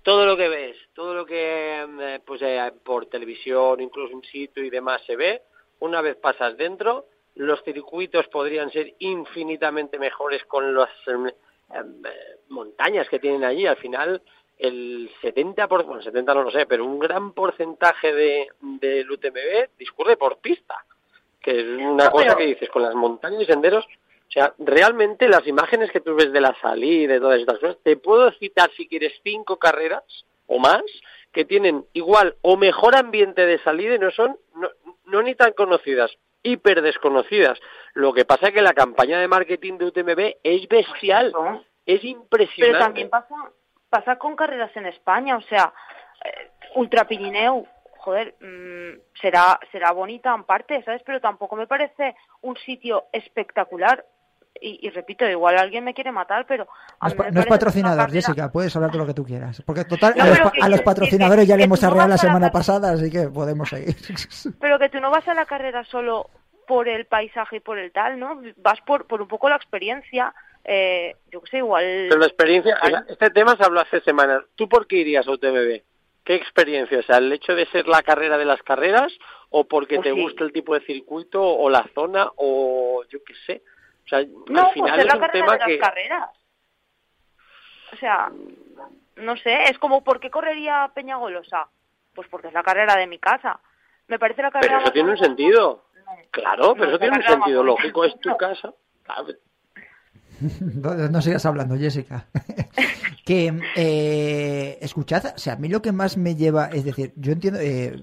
todo 0.03 0.27
lo 0.27 0.37
que 0.37 0.49
ves, 0.49 0.77
todo 0.95 1.15
lo 1.15 1.27
que 1.27 2.21
pues 2.25 2.43
eh, 2.43 2.73
por 2.85 3.07
televisión, 3.07 3.81
incluso 3.81 4.13
in 4.13 4.23
situ 4.23 4.61
y 4.61 4.71
demás 4.71 5.03
se 5.07 5.17
ve, 5.17 5.43
una 5.81 6.01
vez 6.01 6.17
pasas 6.17 6.57
dentro, 6.57 7.07
los 7.35 7.63
circuitos 7.65 8.29
podrían 8.29 8.71
ser 8.71 8.95
infinitamente 9.01 9.99
mejores 9.99 10.45
con 10.45 10.75
las 10.75 10.91
em, 11.07 11.27
em, 11.27 12.03
montañas 12.49 13.09
que 13.09 13.19
tienen 13.19 13.45
allí. 13.45 13.67
Al 13.67 13.77
final, 13.77 14.23
el 14.59 15.11
70%, 15.21 15.69
por, 15.69 15.85
bueno, 15.85 16.03
70 16.03 16.35
no 16.35 16.43
lo 16.45 16.51
sé, 16.51 16.67
pero 16.67 16.85
un 16.85 16.99
gran 16.99 17.33
porcentaje 17.33 18.13
de, 18.13 18.49
del 18.61 19.11
UTMB 19.11 19.77
discurre 19.79 20.17
por 20.17 20.39
pista, 20.39 20.85
que 21.45 21.61
es 21.61 21.67
una 21.79 22.11
cosa 22.11 22.35
que 22.37 22.47
dices, 22.47 22.71
con 22.71 22.83
las 22.83 22.95
montañas 22.95 23.43
y 23.43 23.45
senderos, 23.45 23.85
o 23.85 24.33
sea, 24.33 24.55
realmente 24.59 25.29
las 25.29 25.47
imágenes 25.47 25.93
que 25.93 26.01
tú 26.01 26.15
ves 26.15 26.33
de 26.33 26.41
la 26.41 26.57
salida 26.61 27.15
y 27.15 27.21
todas 27.21 27.39
estas 27.39 27.59
cosas, 27.59 27.77
te 27.85 27.97
puedo 27.97 28.33
citar 28.33 28.71
si 28.77 28.89
quieres 28.89 29.13
cinco 29.23 29.59
carreras 29.59 30.03
o 30.47 30.59
más 30.59 30.83
que 31.33 31.45
tienen 31.45 31.85
igual 31.93 32.37
o 32.41 32.57
mejor 32.57 32.97
ambiente 32.97 33.45
de 33.45 33.59
salida 33.59 33.95
y 33.95 33.99
no 33.99 34.11
son, 34.11 34.39
no, 34.55 34.71
no 35.05 35.23
ni 35.23 35.35
tan 35.35 35.53
conocidas, 35.53 36.11
hiper 36.43 36.81
desconocidas. 36.81 37.59
Lo 37.93 38.15
que 38.15 38.25
pasa 38.25 38.49
es 38.49 38.55
que 38.55 38.63
la 38.63 38.73
campaña 38.73 39.21
de 39.21 39.29
marketing 39.29 39.79
de 39.79 39.87
UTMB 39.87 40.37
es 40.43 40.67
bestial, 40.69 41.33
es 41.85 42.03
impresionante. 42.05 42.73
Pero 42.73 42.79
también 42.79 43.11
pasa, 43.11 43.35
pasa 43.91 44.17
con 44.17 44.35
carreras 44.35 44.75
en 44.77 44.87
España, 44.87 45.37
o 45.37 45.43
sea, 45.43 45.73
eh, 46.25 46.51
Ultra 46.77 47.07
Pirineu, 47.07 47.67
joder, 48.05 48.35
mmm, 48.41 49.01
será, 49.21 49.59
será 49.73 49.93
bonita 49.93 50.35
en 50.35 50.45
parte, 50.45 50.83
¿sabes? 50.85 51.03
Pero 51.07 51.21
tampoco 51.21 51.57
me 51.57 51.67
parece 51.67 52.15
un 52.43 52.57
sitio 52.59 53.05
espectacular. 53.13 54.05
Y, 54.61 54.87
y, 54.87 54.91
repito, 54.91 55.29
igual 55.29 55.59
alguien 55.59 55.83
me 55.83 55.95
quiere 55.95 56.13
matar, 56.13 56.47
pero... 56.47 56.69
No 57.03 57.09
es, 57.09 57.33
no 57.33 57.41
es 57.41 57.47
patrocinador, 57.47 58.11
Jessica, 58.11 58.53
puedes 58.53 58.75
hablar 58.77 58.93
de 58.93 58.99
lo 58.99 59.07
que 59.07 59.15
tú 59.15 59.25
quieras. 59.25 59.63
Porque 59.67 59.85
total, 59.89 60.15
no, 60.17 60.23
a, 60.23 60.27
los, 60.29 60.41
a 60.61 60.69
los, 60.69 60.83
patrocinadores 60.83 61.45
que, 61.45 61.49
ya 61.49 61.57
le 61.57 61.65
hemos 61.65 61.83
arreglado 61.83 62.11
la 62.11 62.19
semana 62.19 62.47
la 62.47 62.53
pasada, 62.53 62.93
así 62.93 63.11
que 63.11 63.29
podemos 63.29 63.69
seguir. 63.69 63.97
Pero 64.61 64.79
que 64.79 64.91
tú 64.91 65.01
no 65.01 65.11
vas 65.11 65.27
a 65.27 65.35
la 65.35 65.47
carrera 65.47 65.83
solo 65.85 66.31
por 66.69 66.89
el 66.89 67.07
paisaje 67.07 67.57
y 67.57 67.61
por 67.61 67.79
el 67.79 67.91
tal, 67.91 68.19
¿no? 68.19 68.41
Vas 68.59 68.81
por, 68.83 69.07
por 69.07 69.21
un 69.21 69.29
poco 69.29 69.49
la 69.49 69.57
experiencia, 69.57 70.33
eh, 70.65 71.17
yo 71.33 71.41
que 71.41 71.51
sé, 71.51 71.59
igual... 71.59 71.85
Pero 72.09 72.21
la 72.21 72.27
experiencia, 72.27 72.79
este 73.09 73.31
tema 73.31 73.57
se 73.57 73.65
habló 73.65 73.81
hace 73.81 74.01
semanas. 74.01 74.45
¿Tú 74.55 74.69
por 74.69 74.87
qué 74.87 74.99
irías 74.99 75.27
a 75.27 75.33
UTMB? 75.33 75.83
¿Qué 76.25 76.35
experiencia? 76.35 76.99
O 76.99 77.03
sea, 77.03 77.19
¿el 77.19 77.33
hecho 77.33 77.55
de 77.55 77.67
ser 77.67 77.87
la 77.87 78.03
carrera 78.03 78.39
de 78.39 78.47
las 78.47 78.63
carreras 78.63 79.13
o 79.51 79.65
porque 79.65 79.97
pues 79.97 80.09
te 80.09 80.15
sí. 80.15 80.23
gusta 80.23 80.45
el 80.45 80.53
tipo 80.53 80.75
de 80.75 80.85
circuito 80.87 81.43
o 81.43 81.69
la 81.69 81.87
zona 81.95 82.31
o 82.37 83.05
yo 83.11 83.19
qué 83.25 83.35
sé? 83.47 83.63
O 84.05 84.09
sea, 84.09 84.25
no, 84.49 84.67
al 84.67 84.73
final 84.73 84.91
pues 84.91 85.01
es 85.01 85.07
la 85.07 85.15
un 85.15 85.21
carrera 85.21 85.33
tema 85.33 85.53
de 85.53 85.59
las 85.59 85.69
que... 85.69 85.79
carreras. 85.79 86.31
O 87.93 87.97
sea, 87.97 88.33
no 89.17 89.37
sé, 89.37 89.65
es 89.65 89.79
como 89.79 90.03
¿por 90.03 90.19
qué 90.19 90.31
correría 90.31 90.91
Peñagolosa? 90.95 91.69
Pues 92.15 92.27
porque 92.29 92.49
es 92.49 92.55
la 92.55 92.63
carrera 92.63 92.97
de 92.97 93.07
mi 93.07 93.19
casa. 93.19 93.61
Me 94.09 94.19
parece 94.19 94.43
la 94.43 94.51
carrera 94.51 94.77
Pero 94.77 94.85
eso 94.85 94.93
tiene 94.93 95.11
un 95.11 95.19
sentido. 95.19 95.85
No. 95.95 96.13
Claro, 96.31 96.75
pero 96.75 96.89
eso 96.89 96.99
tiene 96.99 97.17
un 97.17 97.23
sentido 97.23 97.63
lógico, 97.63 98.05
es 98.05 98.19
tu 98.21 98.37
casa. 98.37 98.73
No 100.41 101.23
sigas 101.23 101.47
hablando, 101.47 101.77
Jessica. 101.77 102.27
que 103.25 103.59
eh, 103.77 104.79
escuchad, 104.83 105.25
o 105.35 105.39
sea, 105.39 105.55
a 105.55 105.57
mí 105.57 105.69
lo 105.69 105.81
que 105.81 105.93
más 105.93 106.19
me 106.19 106.37
lleva, 106.37 106.67
es 106.67 106.85
decir, 106.85 107.15
yo 107.17 107.33
entiendo, 107.33 107.59
eh, 107.59 107.97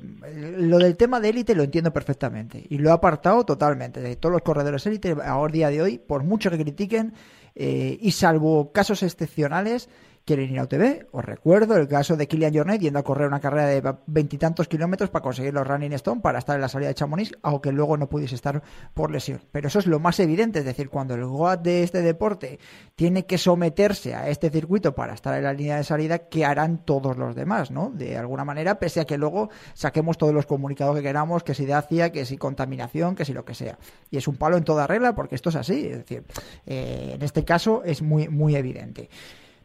lo 0.58 0.80
del 0.80 0.98
tema 0.98 1.20
de 1.20 1.30
élite 1.30 1.54
lo 1.54 1.64
entiendo 1.64 1.94
perfectamente 1.94 2.66
y 2.68 2.80
lo 2.80 2.90
he 2.90 2.94
apartado 2.94 3.46
totalmente. 3.46 4.02
De 4.02 4.16
todos 4.16 4.34
los 4.34 4.42
corredores 4.42 4.86
élite, 4.88 5.16
ahora 5.24 5.54
día 5.54 5.70
de 5.70 5.82
hoy, 5.82 5.98
por 6.00 6.24
mucho 6.24 6.50
que 6.50 6.58
critiquen, 6.58 7.14
eh, 7.54 7.98
y 8.02 8.12
salvo 8.12 8.72
casos 8.72 9.04
excepcionales, 9.04 9.90
quieren 10.36 10.54
ir 10.54 10.60
a. 10.60 11.08
Os 11.12 11.26
recuerdo 11.26 11.76
el 11.76 11.90
caso 11.90 12.16
de 12.16 12.26
Kilian 12.26 12.54
Jornet 12.54 12.80
yendo 12.80 13.00
a 13.00 13.04
correr 13.04 13.28
una 13.28 13.42
carrera 13.42 13.68
de 13.68 13.96
veintitantos 14.08 14.70
kilómetros 14.70 15.10
para 15.10 15.24
conseguir 15.24 15.54
los 15.54 15.68
Running 15.68 15.92
Stone 15.94 16.22
para 16.22 16.40
estar 16.40 16.56
en 16.56 16.62
la 16.62 16.70
salida 16.70 16.88
de 16.88 16.96
Chamonix, 16.96 17.34
aunque 17.42 17.74
luego 17.74 17.98
no 17.98 18.08
pudiese 18.08 18.36
estar 18.36 18.64
por 18.94 19.12
lesión. 19.12 19.42
Pero 19.52 19.68
eso 19.68 19.80
es 19.80 19.88
lo 19.88 20.00
más 20.00 20.22
evidente, 20.22 20.60
es 20.60 20.66
decir, 20.66 20.90
cuando 20.90 21.16
el 21.16 21.26
GOAT 21.26 21.62
de 21.62 21.84
este 21.84 22.02
deporte 22.02 22.60
tiene 22.96 23.26
que 23.26 23.38
someterse 23.38 24.16
a 24.16 24.30
este 24.30 24.50
circuito 24.50 24.96
para 24.96 25.14
estar 25.14 25.38
en 25.38 25.44
la 25.44 25.54
línea 25.54 25.76
de 25.76 25.84
salida, 25.84 26.20
¿qué 26.30 26.46
harán 26.46 26.86
todos 26.86 27.18
los 27.18 27.36
demás? 27.36 27.70
¿no? 27.70 27.90
De 27.90 28.18
alguna 28.18 28.46
manera, 28.46 28.80
pese 28.80 29.02
a 29.02 29.06
que 29.06 29.18
luego 29.18 29.50
saquemos 29.74 30.18
todos 30.18 30.34
los 30.34 30.46
comunicados 30.46 30.96
que 30.96 31.02
queramos, 31.02 31.44
que 31.44 31.54
si 31.54 31.66
dacia, 31.66 32.12
que 32.14 32.26
si 32.26 32.38
contaminación, 32.38 33.15
que 33.15 33.26
si 33.26 33.34
lo 33.34 33.44
que 33.44 33.54
sea. 33.54 33.78
Y 34.10 34.17
es 34.17 34.28
un 34.30 34.38
palo 34.38 34.56
en 34.56 34.63
toda 34.63 34.88
regla 34.88 35.13
porque 35.13 35.36
esto 35.36 35.50
es 35.50 35.58
así. 35.58 35.88
Es 35.88 35.98
decir, 35.98 36.24
eh, 36.65 37.12
en 37.15 37.22
este 37.22 37.44
caso 37.44 37.84
es 37.84 38.02
muy, 38.02 38.30
muy 38.30 38.56
evidente. 38.56 39.10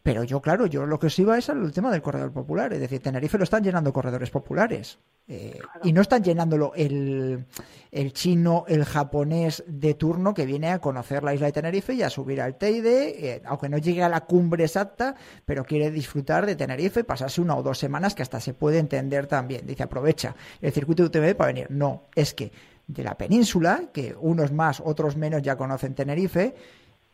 Pero 0.07 0.23
yo, 0.23 0.41
claro, 0.41 0.67
yo 0.67 0.85
lo 0.85 0.97
que 0.99 1.07
os 1.07 1.19
iba 1.19 1.37
es 1.37 1.49
al 1.49 1.69
tema 1.73 1.91
del 1.91 2.01
corredor 2.01 2.31
popular. 2.31 2.71
Es 2.71 2.79
decir, 2.79 3.01
Tenerife 3.01 3.37
lo 3.37 3.43
están 3.43 3.61
llenando 3.61 3.91
corredores 3.91 4.29
populares. 4.29 4.99
Eh, 5.27 5.57
claro. 5.59 5.81
Y 5.83 5.91
no 5.91 5.99
están 5.99 6.23
llenándolo 6.23 6.71
el, 6.77 7.45
el, 7.91 8.13
chino, 8.13 8.63
el 8.69 8.85
japonés 8.85 9.65
de 9.67 9.95
turno 9.95 10.33
que 10.33 10.45
viene 10.45 10.71
a 10.71 10.79
conocer 10.79 11.25
la 11.25 11.33
isla 11.33 11.47
de 11.47 11.51
Tenerife 11.51 11.93
y 11.93 12.03
a 12.03 12.09
subir 12.09 12.39
al 12.39 12.55
Teide, 12.55 13.33
eh, 13.33 13.41
aunque 13.43 13.67
no 13.67 13.79
llegue 13.79 14.01
a 14.01 14.07
la 14.07 14.21
cumbre 14.21 14.63
exacta, 14.63 15.13
pero 15.43 15.65
quiere 15.65 15.91
disfrutar 15.91 16.45
de 16.45 16.55
Tenerife, 16.55 17.03
pasarse 17.03 17.41
una 17.41 17.57
o 17.57 17.61
dos 17.61 17.77
semanas 17.77 18.15
que 18.15 18.21
hasta 18.21 18.39
se 18.39 18.53
puede 18.53 18.79
entender 18.79 19.27
también. 19.27 19.67
Dice, 19.67 19.83
aprovecha 19.83 20.37
el 20.61 20.71
circuito 20.71 21.03
de 21.03 21.09
UTMB 21.09 21.35
para 21.35 21.47
venir. 21.47 21.67
No, 21.69 22.03
es 22.15 22.33
que 22.33 22.49
de 22.87 23.03
la 23.03 23.17
península, 23.17 23.89
que 23.91 24.15
unos 24.17 24.53
más, 24.53 24.79
otros 24.79 25.17
menos 25.17 25.41
ya 25.41 25.57
conocen 25.57 25.95
Tenerife, 25.95 26.55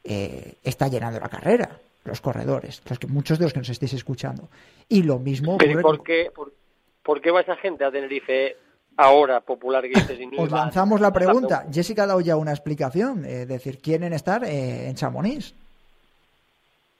eh, 0.03 0.59
está 0.61 0.89
llenando 0.89 1.19
la 1.19 1.29
carrera 1.29 1.79
los 2.03 2.21
corredores, 2.21 2.81
los 2.87 2.99
que 2.99 3.07
muchos 3.07 3.39
de 3.39 3.45
los 3.45 3.53
que 3.53 3.59
nos 3.59 3.69
estéis 3.69 3.93
escuchando. 3.93 4.49
Y 4.89 5.03
lo 5.03 5.19
mismo 5.19 5.57
Pero 5.57 5.81
¿por 5.81 6.03
qué, 6.03 6.31
por, 6.33 6.53
por, 7.01 7.21
qué 7.21 7.31
va 7.31 7.41
esa 7.41 7.55
gente 7.55 7.85
a 7.85 7.91
Tenerife 7.91 8.57
ahora, 8.97 9.41
popular 9.41 9.83
que 9.83 9.89
dices? 9.89 10.19
Os 10.37 10.51
lanzamos 10.51 11.01
la 11.01 11.11
pregunta. 11.13 11.65
Jessica 11.71 12.03
ha 12.03 12.07
dado 12.07 12.21
ya 12.21 12.35
una 12.35 12.51
explicación, 12.51 13.25
es 13.25 13.31
eh, 13.31 13.45
decir, 13.45 13.79
quieren 13.79 14.13
estar 14.13 14.43
eh, 14.43 14.87
en 14.87 14.95
Chamonix. 14.95 15.55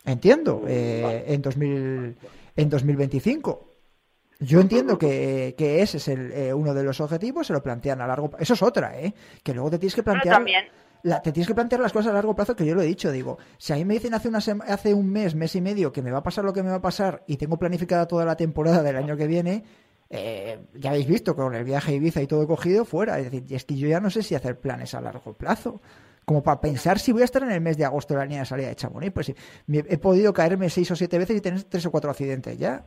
Entiendo, 0.06 0.64
eh, 0.68 1.24
en, 1.28 1.42
2000, 1.42 2.16
en 2.58 2.70
2025. 2.70 3.74
Yo 4.40 4.60
entiendo 4.60 4.98
que, 4.98 5.56
que 5.58 5.82
ese 5.82 5.98
es 5.98 6.08
el, 6.10 6.32
eh, 6.34 6.54
uno 6.54 6.74
de 6.74 6.84
los 6.84 7.00
objetivos, 7.00 7.48
se 7.48 7.54
lo 7.54 7.64
plantean 7.64 8.02
a 8.02 8.08
largo 8.08 8.30
plazo. 8.30 8.44
Eso 8.44 8.54
es 8.56 8.62
otra, 8.62 9.00
¿eh? 9.00 9.14
Que 9.42 9.54
luego 9.54 9.70
te 9.72 9.80
tienes 9.80 9.96
que 9.96 10.04
plantear... 10.04 10.24
Pero 10.24 10.36
también 10.36 10.66
la, 11.04 11.22
te 11.22 11.32
tienes 11.32 11.48
que 11.48 11.54
plantear 11.54 11.82
las 11.82 11.92
cosas 11.92 12.12
a 12.12 12.14
largo 12.14 12.34
plazo, 12.34 12.56
que 12.56 12.66
yo 12.66 12.74
lo 12.74 12.82
he 12.82 12.86
dicho, 12.86 13.12
digo, 13.12 13.38
si 13.58 13.74
a 13.74 13.76
mí 13.76 13.86
me 13.86 13.94
dicen 13.96 14.14
hace, 14.14 14.30
una 14.30 14.40
hace 14.40 14.94
un 14.94 15.12
mes, 15.12 15.36
mes 15.36 15.56
y 15.56 15.62
medio, 15.62 15.92
que 15.92 16.02
me 16.02 16.12
va 16.12 16.20
a 16.20 16.24
pasar 16.24 16.46
lo 16.46 16.54
que 16.54 16.64
me 16.64 16.70
va 16.70 16.78
a 16.78 16.82
pasar 16.82 17.24
y 17.28 17.38
tengo 17.38 17.58
planificada 17.60 18.08
toda 18.08 18.26
la 18.26 18.38
temporada 18.38 18.82
del 18.82 18.96
año 18.96 19.18
que 19.18 19.28
viene, 19.28 19.64
eh, 20.10 20.60
ya 20.76 20.92
habéis 20.92 21.08
visto 21.08 21.36
con 21.36 21.54
el 21.56 21.64
viaje 21.66 21.92
a 21.92 21.96
Ibiza 21.96 22.22
y 22.22 22.28
todo 22.28 22.48
cogido 22.48 22.86
fuera, 22.86 23.20
es 23.20 23.26
decir, 23.26 23.46
es 23.50 23.66
que 23.66 23.76
yo 23.76 23.88
ya 23.88 24.00
no 24.00 24.10
sé 24.10 24.24
si 24.24 24.34
hacer 24.34 24.60
planes 24.60 24.94
a 24.94 25.02
largo 25.02 25.34
plazo. 25.34 25.82
Como 26.24 26.42
para 26.42 26.62
pensar 26.62 27.00
si 27.00 27.12
voy 27.12 27.24
a 27.24 27.26
estar 27.26 27.44
en 27.44 27.52
el 27.52 27.60
mes 27.60 27.76
de 27.76 27.84
agosto 27.84 28.14
en 28.14 28.20
la 28.20 28.26
línea 28.26 28.40
de 28.40 28.46
salida 28.46 28.70
de 28.70 28.76
Chamonix, 28.76 29.12
pues 29.12 29.34
me, 29.68 29.80
he 29.80 29.98
podido 29.98 30.32
caerme 30.32 30.70
seis 30.70 30.90
o 30.90 30.96
siete 30.96 31.18
veces 31.18 31.36
y 31.36 31.42
tener 31.42 31.64
tres 31.64 31.86
o 31.86 31.92
cuatro 31.92 32.12
accidentes 32.12 32.58
ya, 32.58 32.86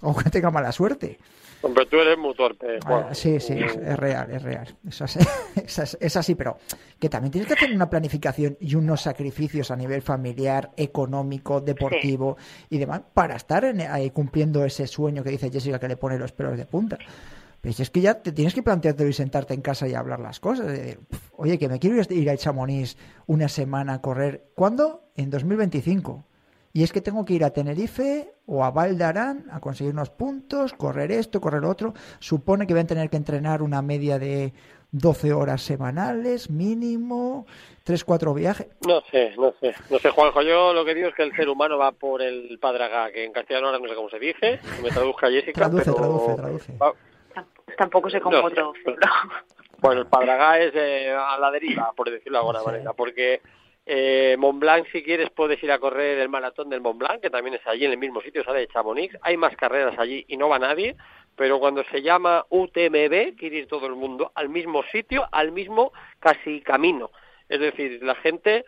aunque 0.00 0.30
tenga 0.30 0.50
mala 0.50 0.72
suerte. 0.72 1.18
Hombre, 1.66 1.86
tú 1.86 1.96
eres 1.96 2.16
muy 2.16 2.34
torpe. 2.34 2.78
Ah, 2.86 3.08
sí, 3.12 3.40
sí, 3.40 3.54
es, 3.54 3.76
es, 3.76 3.96
real, 3.96 4.30
es 4.30 4.42
real. 4.42 4.76
Es 4.86 5.02
así, 5.02 5.18
es, 5.56 5.98
es 6.00 6.16
así, 6.16 6.34
pero 6.34 6.58
que 6.98 7.08
también 7.08 7.32
tienes 7.32 7.48
que 7.48 7.54
hacer 7.54 7.74
una 7.74 7.90
planificación 7.90 8.56
y 8.60 8.74
unos 8.74 9.02
sacrificios 9.02 9.70
a 9.70 9.76
nivel 9.76 10.02
familiar, 10.02 10.70
económico, 10.76 11.60
deportivo 11.60 12.36
sí. 12.38 12.76
y 12.76 12.78
demás 12.78 13.02
para 13.12 13.36
estar 13.36 13.64
en, 13.64 13.80
ahí 13.80 14.10
cumpliendo 14.10 14.64
ese 14.64 14.86
sueño 14.86 15.22
que 15.22 15.30
dice 15.30 15.50
Jessica 15.50 15.78
que 15.78 15.88
le 15.88 15.96
pone 15.96 16.18
los 16.18 16.32
pelos 16.32 16.56
de 16.56 16.66
punta. 16.66 16.98
Pero 17.60 17.74
es 17.82 17.90
que 17.90 18.00
ya 18.00 18.22
te 18.22 18.30
tienes 18.30 18.54
que 18.54 18.62
plantearte 18.62 19.08
y 19.08 19.12
sentarte 19.12 19.54
en 19.54 19.60
casa 19.60 19.88
y 19.88 19.94
hablar 19.94 20.20
las 20.20 20.38
cosas. 20.38 20.68
Decir, 20.68 21.00
Oye, 21.36 21.58
que 21.58 21.68
me 21.68 21.80
quiero 21.80 22.00
ir 22.10 22.30
a 22.30 22.36
Chamonix 22.36 22.96
una 23.26 23.48
semana 23.48 23.94
a 23.94 24.00
correr. 24.00 24.50
¿Cuándo? 24.54 25.10
En 25.16 25.30
2025. 25.30 26.24
Y 26.76 26.82
es 26.82 26.92
que 26.92 27.00
tengo 27.00 27.24
que 27.24 27.32
ir 27.32 27.42
a 27.42 27.54
Tenerife 27.54 28.34
o 28.44 28.62
a 28.62 28.70
Valdarán 28.70 29.46
a 29.50 29.60
conseguir 29.60 29.94
unos 29.94 30.10
puntos, 30.10 30.74
correr 30.74 31.10
esto, 31.10 31.40
correr 31.40 31.62
lo 31.62 31.70
otro. 31.70 31.94
Supone 32.18 32.66
que 32.66 32.74
voy 32.74 32.82
a 32.82 32.86
tener 32.86 33.08
que 33.08 33.16
entrenar 33.16 33.62
una 33.62 33.80
media 33.80 34.18
de 34.18 34.52
12 34.90 35.32
horas 35.32 35.62
semanales, 35.62 36.50
mínimo, 36.50 37.46
3, 37.84 38.04
4 38.04 38.34
viajes. 38.34 38.66
No 38.86 39.00
sé, 39.10 39.32
no 39.38 39.54
sé. 39.58 39.74
No 39.88 39.98
sé, 39.98 40.10
Juanjo, 40.10 40.42
yo 40.42 40.74
lo 40.74 40.84
que 40.84 40.94
digo 40.94 41.08
es 41.08 41.14
que 41.14 41.22
el 41.22 41.34
ser 41.34 41.48
humano 41.48 41.78
va 41.78 41.92
por 41.92 42.20
el 42.20 42.58
padragá, 42.60 43.10
que 43.10 43.24
en 43.24 43.32
castellano 43.32 43.68
ahora 43.68 43.78
no 43.78 43.88
sé 43.88 43.94
cómo 43.94 44.10
se 44.10 44.18
dice. 44.18 44.60
Me 44.82 44.90
traduzca 44.90 45.30
Jessica. 45.30 45.52
Traduce, 45.54 45.84
pero... 45.84 45.96
traduce, 45.96 46.34
traduce. 46.34 46.76
Va... 46.76 46.92
Tampoco 47.78 48.10
sé 48.10 48.20
cómo 48.20 48.36
no, 48.36 48.50
traducirlo. 48.50 48.96
Bueno, 49.78 50.02
el 50.02 50.08
padragá 50.08 50.58
es 50.58 50.74
eh, 50.74 51.10
a 51.10 51.38
la 51.38 51.50
deriva, 51.50 51.92
por 51.96 52.10
decirlo 52.10 52.36
de 52.36 52.40
alguna 52.40 52.60
sí. 52.60 52.66
manera, 52.66 52.92
porque 52.92 53.40
eh, 53.88 54.34
Mont 54.36 54.58
Blanc, 54.58 54.84
si 54.90 55.04
quieres, 55.04 55.30
puedes 55.30 55.62
ir 55.62 55.70
a 55.70 55.78
correr 55.78 56.18
el 56.18 56.28
maratón 56.28 56.68
del 56.68 56.80
Mont 56.80 56.98
Blanc, 56.98 57.20
que 57.20 57.30
también 57.30 57.54
es 57.54 57.64
allí 57.68 57.84
en 57.84 57.92
el 57.92 57.98
mismo 57.98 58.20
sitio, 58.20 58.42
sale 58.42 58.60
de 58.60 58.68
Chamonix. 58.68 59.16
Hay 59.22 59.36
más 59.36 59.54
carreras 59.56 59.96
allí 59.96 60.24
y 60.26 60.36
no 60.36 60.48
va 60.48 60.58
nadie, 60.58 60.96
pero 61.36 61.60
cuando 61.60 61.84
se 61.84 62.02
llama 62.02 62.44
UTMB, 62.50 63.36
quiere 63.38 63.58
ir 63.58 63.68
todo 63.68 63.86
el 63.86 63.94
mundo 63.94 64.32
al 64.34 64.48
mismo 64.48 64.82
sitio, 64.90 65.28
al 65.30 65.52
mismo 65.52 65.92
casi 66.18 66.60
camino. 66.62 67.12
Es 67.48 67.60
decir, 67.60 68.02
la 68.02 68.16
gente, 68.16 68.64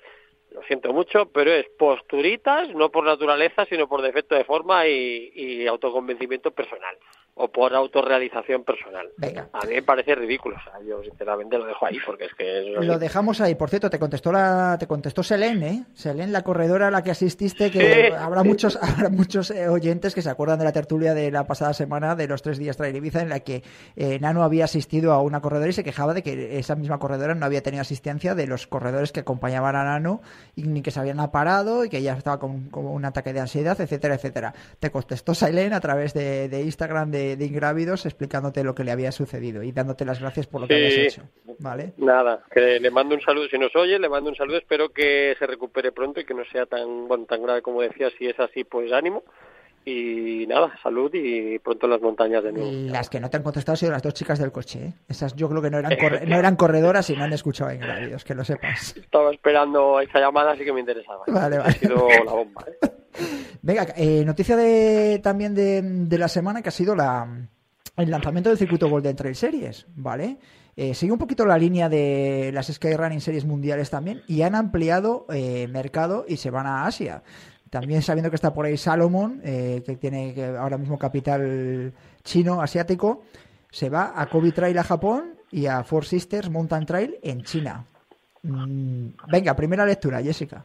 lo 0.53 0.63
siento 0.63 0.93
mucho, 0.93 1.33
pero 1.33 1.51
es 1.51 1.67
posturitas, 1.77 2.73
no 2.75 2.91
por 2.91 3.05
naturaleza, 3.05 3.67
sino 3.67 3.89
por 3.89 4.03
defecto 4.03 4.37
de 4.37 4.45
forma 4.45 4.87
y, 4.87 5.33
y 5.35 5.67
autoconvencimiento 5.67 6.53
personal. 6.53 6.97
O 7.41 7.49
por 7.49 7.73
autorrealización 7.75 8.65
personal. 8.65 9.09
Venga. 9.17 9.49
A 9.53 9.65
mí 9.67 9.75
me 9.75 9.83
parece 9.83 10.15
ridículo, 10.15 10.57
o 10.57 10.63
sea, 10.63 10.81
yo 10.87 11.03
sinceramente 11.03 11.57
lo 11.57 11.67
dejo 11.67 11.87
ahí 11.87 11.99
porque 12.05 12.25
es 12.27 12.35
que... 12.35 12.73
es- 12.79 12.85
Lo 12.85 12.99
dejamos 12.99 13.41
ahí. 13.41 13.55
Por 13.55 13.71
cierto, 13.71 13.89
te 13.91 13.99
contestó 13.99 14.33
la, 14.33 14.77
te 14.79 14.87
contestó 14.87 15.23
Selene, 15.23 15.69
¿eh? 15.71 15.83
Selene, 15.95 16.33
la 16.33 16.43
corredora 16.43 16.89
a 16.89 16.91
la 16.91 17.03
que 17.03 17.11
asististe, 17.13 17.71
que 17.71 18.09
Sí. 18.09 18.13
habrá 18.19 18.43
muchos, 18.43 18.77
habrá 18.83 19.09
muchos 19.09 19.51
eh, 19.51 19.69
oyentes 19.69 20.15
que 20.15 20.23
se 20.23 20.31
acuerdan 20.31 20.59
de 20.59 20.65
la 20.65 20.73
tertulia 20.73 21.15
de 21.15 21.31
la 21.31 21.47
pasada 21.47 21.73
semana 21.75 22.15
de 22.17 22.27
los 22.27 22.43
tres 22.43 22.59
días 22.59 22.77
Trail 22.77 22.97
Ibiza 22.97 23.23
en 23.23 23.29
la 23.29 23.41
que 23.41 23.63
eh, 23.97 24.19
Nano 24.21 24.43
había 24.43 24.65
asistido 24.65 25.13
a 25.13 25.23
una 25.23 25.41
corredora 25.41 25.71
y 25.71 25.73
se 25.73 25.85
quejaba 25.85 26.15
de 26.15 26.23
que 26.23 26.59
esa 26.59 26.75
misma 26.75 26.99
corredora 26.99 27.35
no 27.35 27.47
había 27.47 27.63
tenido 27.63 27.83
asistencia 27.83 28.35
de 28.35 28.47
los 28.47 28.67
corredores 28.67 29.13
que 29.13 29.21
acompañaban 29.21 29.77
a 29.77 29.85
Nano 29.85 30.21
y 30.57 30.65
ni 30.65 30.83
que 30.83 30.91
se 30.91 31.01
habían 31.01 31.21
aparado 31.21 31.85
y 31.85 31.89
que 31.89 31.99
ella 31.99 32.15
estaba 32.15 32.39
con, 32.41 32.69
con 32.71 32.85
un 32.87 33.05
ataque 33.05 33.33
de 33.33 33.41
ansiedad, 33.41 33.81
etcétera, 33.81 34.15
etcétera. 34.17 34.55
Te 34.81 34.91
contestó 34.91 35.35
Selene 35.35 35.75
a 35.75 35.81
través 35.81 36.15
de, 36.15 36.49
de 36.49 36.63
Instagram 36.63 37.11
de, 37.11 37.28
de 37.37 37.45
Ingrávidos 37.45 38.07
explicándote 38.07 38.65
lo 38.65 38.75
que 38.75 38.85
le 38.85 38.93
había 38.93 39.13
sucedido 39.13 39.63
y 39.63 39.73
dándote 39.73 40.05
las 40.05 40.21
gracias 40.21 40.47
por 40.47 40.61
lo 40.63 40.69
que 40.69 40.75
habías 40.75 40.93
hecho. 40.95 41.23
¿Vale? 41.61 41.93
Nada, 41.97 42.45
que 42.53 42.79
le 42.81 42.91
mando 42.91 43.15
un 43.15 43.21
saludo, 43.21 43.49
si 43.49 43.59
nos 43.59 43.75
oye, 43.77 43.99
le 43.99 44.09
mando 44.09 44.31
un 44.31 44.37
saludo, 44.37 44.59
espero 44.59 44.91
que 44.91 45.35
se 45.39 45.47
recupere 45.47 45.91
pronto 45.93 46.21
y 46.21 46.25
que 46.25 46.35
no 46.35 46.45
sea 46.45 46.67
tan, 46.67 47.09
bueno, 47.09 47.25
tan 47.25 47.43
grave 47.43 47.63
como 47.63 47.83
decía, 47.83 48.09
si 48.17 48.27
es 48.27 48.39
así, 48.39 48.65
pues 48.65 48.93
ánimo. 48.93 49.25
Y 49.85 50.45
nada, 50.47 50.77
salud 50.83 51.11
y 51.15 51.59
pronto 51.61 51.87
en 51.87 51.93
las 51.93 52.03
montañas 52.03 52.45
de 52.45 52.53
nuevo. 52.53 52.69
Las 52.93 53.09
que 53.09 53.21
no 53.21 53.31
te 53.31 53.39
han 53.39 53.43
contestado 53.43 53.73
han 53.73 53.77
sido 53.79 53.93
las 53.93 54.03
dos 54.03 54.13
chicas 54.13 54.39
del 54.39 54.53
coche. 54.53 54.79
¿eh? 54.85 54.93
Esas 55.09 55.35
yo 55.35 55.49
creo 55.49 55.63
que 55.63 55.71
no 55.71 55.79
eran, 55.79 55.93
corre- 55.93 56.21
no 56.27 56.37
eran 56.37 56.57
corredoras 56.57 57.09
y 57.09 57.17
no 57.17 57.25
han 57.25 57.33
escuchado 57.33 57.71
en 57.71 57.77
Ingrávidos, 57.77 58.23
que 58.23 58.35
lo 58.35 58.45
sepas. 58.45 58.95
Estaba 58.99 59.33
esperando 59.33 59.99
esa 60.01 60.21
llamada, 60.21 60.53
así 60.53 60.65
que 60.65 60.73
me 60.75 60.81
interesaba. 60.81 61.23
Vale, 61.29 61.57
Ha 61.57 61.71
sido 61.73 62.07
la 62.27 62.33
bomba. 62.33 62.65
¿eh? 62.69 62.89
Venga, 63.63 63.87
eh, 63.97 64.25
noticia 64.25 64.57
de, 64.57 65.21
también 65.23 65.55
de, 65.55 65.83
de 65.83 66.19
la 66.19 66.29
semana 66.29 66.63
que 66.63 66.69
ha 66.69 66.73
sido 66.73 66.95
la, 66.95 67.49
el 67.97 68.11
lanzamiento 68.11 68.49
del 68.49 68.59
circuito 68.59 68.89
Golden 68.89 69.17
Trail 69.17 69.35
Series, 69.35 69.87
¿vale? 69.97 70.39
Eh, 70.77 70.95
sigue 70.95 71.11
un 71.11 71.19
poquito 71.19 71.45
la 71.45 71.59
línea 71.59 71.89
de 71.89 72.53
las 72.55 72.69
Skyrunning 72.69 73.21
Series 73.21 73.45
mundiales 73.45 73.91
también 73.91 74.23
y 74.29 74.43
han 74.43 74.55
ampliado 74.55 75.27
eh, 75.29 75.67
mercado 75.67 76.25
y 76.29 76.37
se 76.37 76.51
van 76.51 76.69
a 76.69 76.87
Asia. 76.87 77.25
También 77.69 78.01
sabiendo 78.01 78.31
que 78.31 78.37
está 78.37 78.55
por 78.55 78.65
ahí 78.65 78.77
Salomon, 78.77 79.41
eh, 79.43 79.83
que 79.85 79.97
tiene 79.97 80.35
ahora 80.57 80.79
mismo 80.79 80.97
capital 80.97 81.93
chino, 82.23 82.63
asiático, 82.63 83.23
se 83.73 83.91
va 83.91 84.13
a 84.15 84.27
Kobe 84.27 84.53
Trail 84.53 84.79
a 84.79 84.85
Japón 84.85 85.35
y 85.51 85.67
a 85.67 85.83
Four 85.83 86.05
Sisters 86.05 86.49
Mountain 86.49 86.87
Trail 86.87 87.17
en 87.23 87.43
China. 87.43 87.85
Mm, 88.45 89.09
venga, 89.33 89.57
primera 89.57 89.85
lectura, 89.85 90.23
Jessica. 90.23 90.65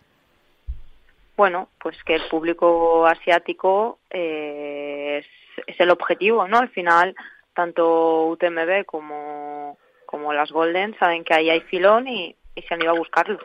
Bueno, 1.36 1.70
pues 1.82 2.02
que 2.04 2.16
el 2.16 2.28
público 2.30 3.06
asiático 3.08 4.00
eh, 4.10 5.24
es, 5.68 5.80
el 5.80 5.90
objetivo, 5.90 6.48
¿no? 6.48 6.60
Al 6.60 6.70
final, 6.70 7.16
tanto 7.54 8.28
UTMB 8.28 8.86
como, 8.86 9.78
como 10.06 10.34
las 10.34 10.52
Golden 10.52 10.98
saben 11.00 11.24
que 11.24 11.34
ahí 11.34 11.50
hay 11.50 11.62
filón 11.62 12.08
y, 12.08 12.36
y 12.56 12.62
se 12.62 12.74
han 12.74 12.82
ido 12.82 12.92
a 12.92 12.98
buscarlo. 12.98 13.40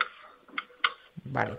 Vale. 1.25 1.57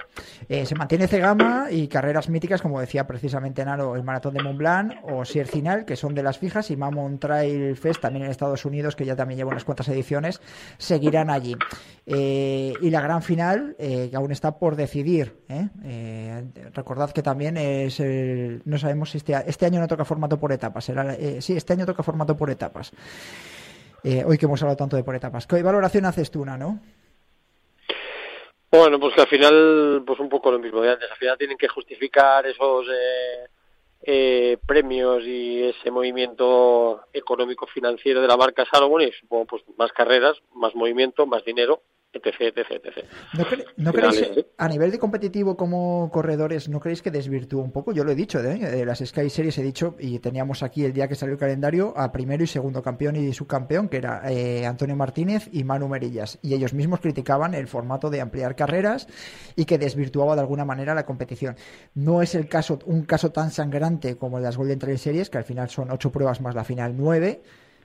Eh, 0.49 0.67
se 0.67 0.75
mantiene 0.75 1.07
Cegama 1.07 1.69
y 1.71 1.87
carreras 1.87 2.29
míticas, 2.29 2.63
como 2.63 2.81
decía 2.81 3.07
precisamente 3.07 3.65
Naro, 3.65 3.95
el 3.95 4.03
Maratón 4.03 4.35
de 4.35 4.43
Mont 4.43 4.59
Blanc 4.59 4.93
o 5.03 5.25
Siercinal, 5.25 5.85
que 5.85 5.97
son 5.97 6.15
de 6.15 6.23
las 6.23 6.39
fijas, 6.39 6.71
y 6.71 6.77
Mammoth 6.77 7.21
Trail 7.21 7.77
Fest, 7.77 8.01
también 8.01 8.25
en 8.25 8.31
Estados 8.31 8.65
Unidos, 8.65 8.97
que 8.97 9.05
ya 9.05 9.15
también 9.15 9.39
lleva 9.39 9.51
unas 9.51 9.65
cuantas 9.65 9.89
ediciones, 9.89 10.41
seguirán 10.79 11.31
allí. 11.31 11.57
Eh, 12.07 12.73
y 12.81 12.91
la 12.91 13.01
gran 13.01 13.23
final, 13.23 13.77
eh, 13.79 14.09
que 14.11 14.17
aún 14.17 14.33
está 14.33 14.59
por 14.59 14.77
decidir. 14.77 15.37
¿eh? 15.49 15.69
Eh, 15.85 16.45
recordad 16.75 17.11
que 17.11 17.23
también 17.23 17.57
es 17.57 18.01
el- 18.01 18.63
no 18.65 18.79
sabemos 18.79 19.11
si 19.11 19.19
este, 19.19 19.35
este 19.47 19.67
año 19.67 19.79
no 19.81 19.87
toca 19.89 20.05
formato 20.05 20.39
por 20.39 20.53
etapas. 20.53 20.91
Sí, 21.41 21.57
este 21.57 21.73
año 21.75 21.87
toca 21.87 22.03
formato 22.03 22.37
por 22.37 22.51
etapas. 22.51 22.93
Hoy 24.03 24.39
que 24.39 24.47
hemos 24.47 24.63
hablado 24.63 24.77
tanto 24.79 24.97
de 24.97 25.05
por 25.05 25.15
etapas. 25.15 25.47
¿Qué 25.47 25.63
valoración 25.63 26.07
haces 26.07 26.31
tú, 26.31 26.45
Nano? 26.45 26.81
Bueno, 28.71 29.01
pues 29.01 29.15
que 29.15 29.23
al 29.23 29.27
final, 29.27 30.03
pues 30.07 30.21
un 30.21 30.29
poco 30.29 30.53
lo 30.53 30.59
mismo 30.59 30.81
de 30.81 30.93
antes. 30.93 31.11
Al 31.11 31.17
final 31.17 31.39
tienen 31.39 31.59
que 31.59 31.67
justificar 31.67 32.47
esos 32.47 32.87
eh, 32.89 33.49
eh, 34.03 34.59
premios 34.65 35.25
y 35.25 35.65
ese 35.65 35.91
movimiento 35.91 37.03
económico-financiero 37.13 38.21
de 38.21 38.29
la 38.29 38.37
marca 38.37 38.65
Salomon 38.71 39.03
y 39.03 39.13
supongo 39.13 39.47
pues 39.47 39.63
más 39.77 39.93
carreras, 39.93 40.37
más 40.55 40.75
movimiento, 40.77 41.27
más 41.27 41.45
dinero, 41.45 41.83
etc, 42.13 42.27
etc, 42.41 42.71
etc. 42.85 43.05
¿No, 43.35 43.45
cre- 43.45 43.65
no 43.77 43.93
Finales, 43.93 44.21
creéis, 44.29 44.47
a 44.59 44.69
nivel 44.69 44.91
de 44.91 44.99
competitivo 44.99 45.57
como 45.57 46.11
corredores, 46.13 46.69
no 46.69 46.81
creéis 46.81 47.03
que 47.03 47.11
desvirtúa 47.11 47.63
un 47.63 47.73
poco? 47.73 47.93
Yo 47.93 48.05
lo 48.05 48.11
he 48.13 48.15
dicho, 48.15 48.41
¿eh? 48.41 48.59
de 48.59 48.85
las 48.85 48.99
Sky 48.99 49.31
Series 49.31 49.57
he 49.59 49.63
dicho, 49.63 49.97
y 49.99 50.19
teníamos 50.19 50.63
aquí 50.63 50.85
el 50.85 50.93
día 50.93 51.09
que 51.09 51.15
salió 51.15 51.35
el 51.35 51.39
calendario 51.39 51.93
a 51.97 52.11
primero 52.13 52.43
y 52.43 52.47
segundo 52.47 52.83
campeón 52.83 53.17
y 53.17 53.33
subcampeón, 53.33 53.89
que 53.89 53.99
era 53.99 54.23
eh, 54.31 54.67
Antonio 54.67 54.97
Martínez 54.97 55.49
y 55.53 55.65
Manu 55.65 55.89
Merillas. 55.89 56.39
Y 56.43 56.55
ellos 56.55 56.75
mismos 56.75 57.01
criticaban 57.01 57.55
el 57.55 57.69
formato 57.69 58.11
de 58.11 58.21
ampliar 58.21 58.57
carreras 58.57 59.07
y 59.57 59.65
que 59.65 59.79
desvirtuaba 59.79 60.35
de 60.35 60.41
alguna 60.41 60.65
manera 60.65 60.95
la 60.95 61.07
competición. 61.07 61.57
No 61.95 62.23
es 62.23 62.35
el 62.35 62.49
caso, 62.49 62.79
un 62.87 63.05
caso 63.05 63.31
tan 63.31 63.51
sangrante 63.51 64.17
como 64.17 64.39
de 64.39 64.45
las 64.45 64.57
Golden 64.57 64.79
Trail 64.79 64.99
Series, 64.99 65.31
que 65.31 65.39
al 65.39 65.45
final 65.45 65.71
son 65.71 65.91
ocho 65.91 66.11
pruebas 66.11 66.41
más 66.41 66.55
la 66.55 66.65
final 66.65 66.95
nueve, 66.97 67.43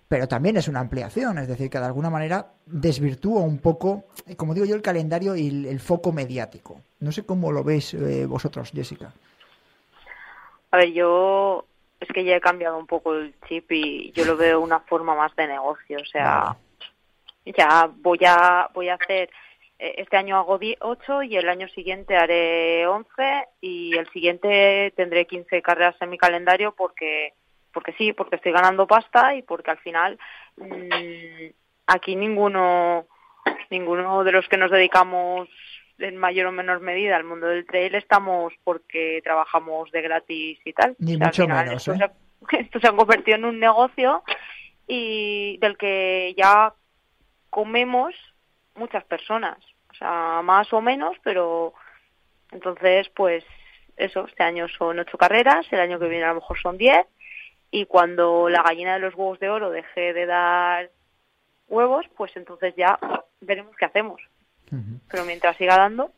pero 0.08 0.28
también 0.28 0.58
es 0.58 0.68
una 0.68 0.80
ampliación, 0.80 1.38
es 1.40 1.48
decir, 1.48 1.70
que 1.70 1.80
de 1.80 1.86
alguna 1.86 2.10
manera 2.10 2.54
desvirtúa 2.66 3.42
un 3.42 3.60
poco, 3.60 4.06
como 4.38 4.54
digo 4.54 4.66
yo, 4.66 4.76
el 4.76 4.82
calendario 4.82 5.36
y 5.36 5.48
el, 5.48 5.66
el 5.66 5.80
foco 5.80 6.12
mediático. 6.12 6.82
No 7.00 7.12
sé 7.12 7.26
cómo 7.26 7.52
lo 7.52 7.64
veis 7.64 7.94
eh, 7.94 8.26
vosotros, 8.26 8.72
Jessica. 8.74 9.12
A 10.72 10.78
ver, 10.78 10.92
yo 10.92 11.66
es 12.00 12.10
que 12.10 12.24
ya 12.24 12.36
he 12.36 12.42
cambiado 12.42 12.78
un 12.78 12.88
poco 12.88 13.16
el 13.16 13.34
chip 13.48 13.72
y 13.72 14.12
yo 14.12 14.26
lo 14.26 14.38
veo 14.38 14.60
una 14.60 14.80
forma 14.82 15.16
más 15.16 15.36
de 15.36 15.48
negocio. 15.48 15.98
O 16.02 16.06
sea, 16.06 16.56
ya 17.46 17.90
voy 18.02 18.20
a 18.26 18.70
voy 18.74 18.90
a 18.90 18.96
hacer 18.96 19.30
eh, 19.80 19.96
este 19.98 20.18
año 20.18 20.38
hago 20.38 20.60
8 20.80 21.24
y 21.24 21.38
el 21.38 21.50
año 21.50 21.68
siguiente 21.70 22.16
haré 22.16 22.88
11 22.88 23.10
y 23.62 23.98
el 23.98 24.08
siguiente 24.10 24.94
tendré 24.96 25.26
15 25.26 25.62
carreras 25.62 25.96
en 26.02 26.10
mi 26.10 26.18
calendario 26.18 26.74
porque 26.74 27.34
porque 27.76 27.94
sí, 27.98 28.14
porque 28.14 28.38
estoy 28.38 28.54
ganando 28.54 28.88
pasta 28.88 29.36
y 29.36 29.42
porque 29.42 29.72
al 29.72 29.78
final 29.80 30.18
mm, 30.56 31.52
aquí 31.88 32.16
ninguno 32.16 33.06
ninguno 33.70 34.24
de 34.24 34.32
los 34.32 34.48
que 34.48 34.56
nos 34.56 34.72
dedicamos 34.72 35.50
en 36.00 36.16
mayor 36.18 36.48
o 36.48 36.52
menor 36.54 36.80
medida 36.80 37.18
al 37.18 37.26
mundo 37.26 37.48
del 37.48 37.66
trail 37.66 37.94
estamos 37.96 38.54
porque 38.64 39.22
trabajamos 39.24 39.92
de 39.92 40.02
gratis 40.02 40.60
y 40.64 40.74
tal. 40.74 40.96
Ni 41.00 41.16
O 41.16 41.18
sea, 41.18 41.28
al 41.28 41.32
mucho 41.32 41.44
final 41.44 41.66
menos, 41.66 41.88
esto, 41.88 41.94
¿eh? 41.94 41.98
se 41.98 42.04
ha, 42.06 42.60
esto 42.62 42.80
se 42.80 42.88
ha 42.88 42.94
convertido 42.94 43.38
en 43.38 43.46
un 43.46 43.60
negocio 43.60 44.24
y 44.88 45.58
del 45.58 45.78
que 45.78 46.34
ya 46.38 46.74
comemos 47.50 48.16
muchas 48.76 49.04
personas, 49.04 49.58
o 49.92 49.94
sea, 49.96 50.42
más 50.44 50.72
o 50.72 50.82
menos, 50.82 51.18
pero 51.24 51.74
entonces, 52.52 53.10
pues 53.10 53.44
eso, 53.98 54.26
este 54.28 54.44
año 54.44 54.68
son 54.68 55.00
ocho 55.00 55.18
carreras, 55.18 55.66
el 55.72 55.80
año 55.80 56.00
que 56.00 56.08
viene 56.08 56.26
a 56.26 56.30
lo 56.30 56.36
mejor 56.36 56.58
son 56.60 56.78
diez, 56.78 57.06
y 57.82 57.86
cuando 57.86 58.50
la 58.50 58.64
gallina 58.64 58.94
de 58.94 59.00
los 59.00 59.16
huevos 59.16 59.40
de 59.40 59.50
oro 59.50 59.70
deje 59.70 60.14
de 60.14 60.26
dar 60.26 60.90
huevos, 61.68 62.06
pues 62.16 62.32
entonces 62.36 62.74
ya 62.78 62.98
veremos 63.42 63.76
qué 63.78 63.86
hacemos. 63.86 64.22
Pero 65.10 65.26
mientras 65.26 65.56
siga 65.58 65.78
dando, 65.78 66.12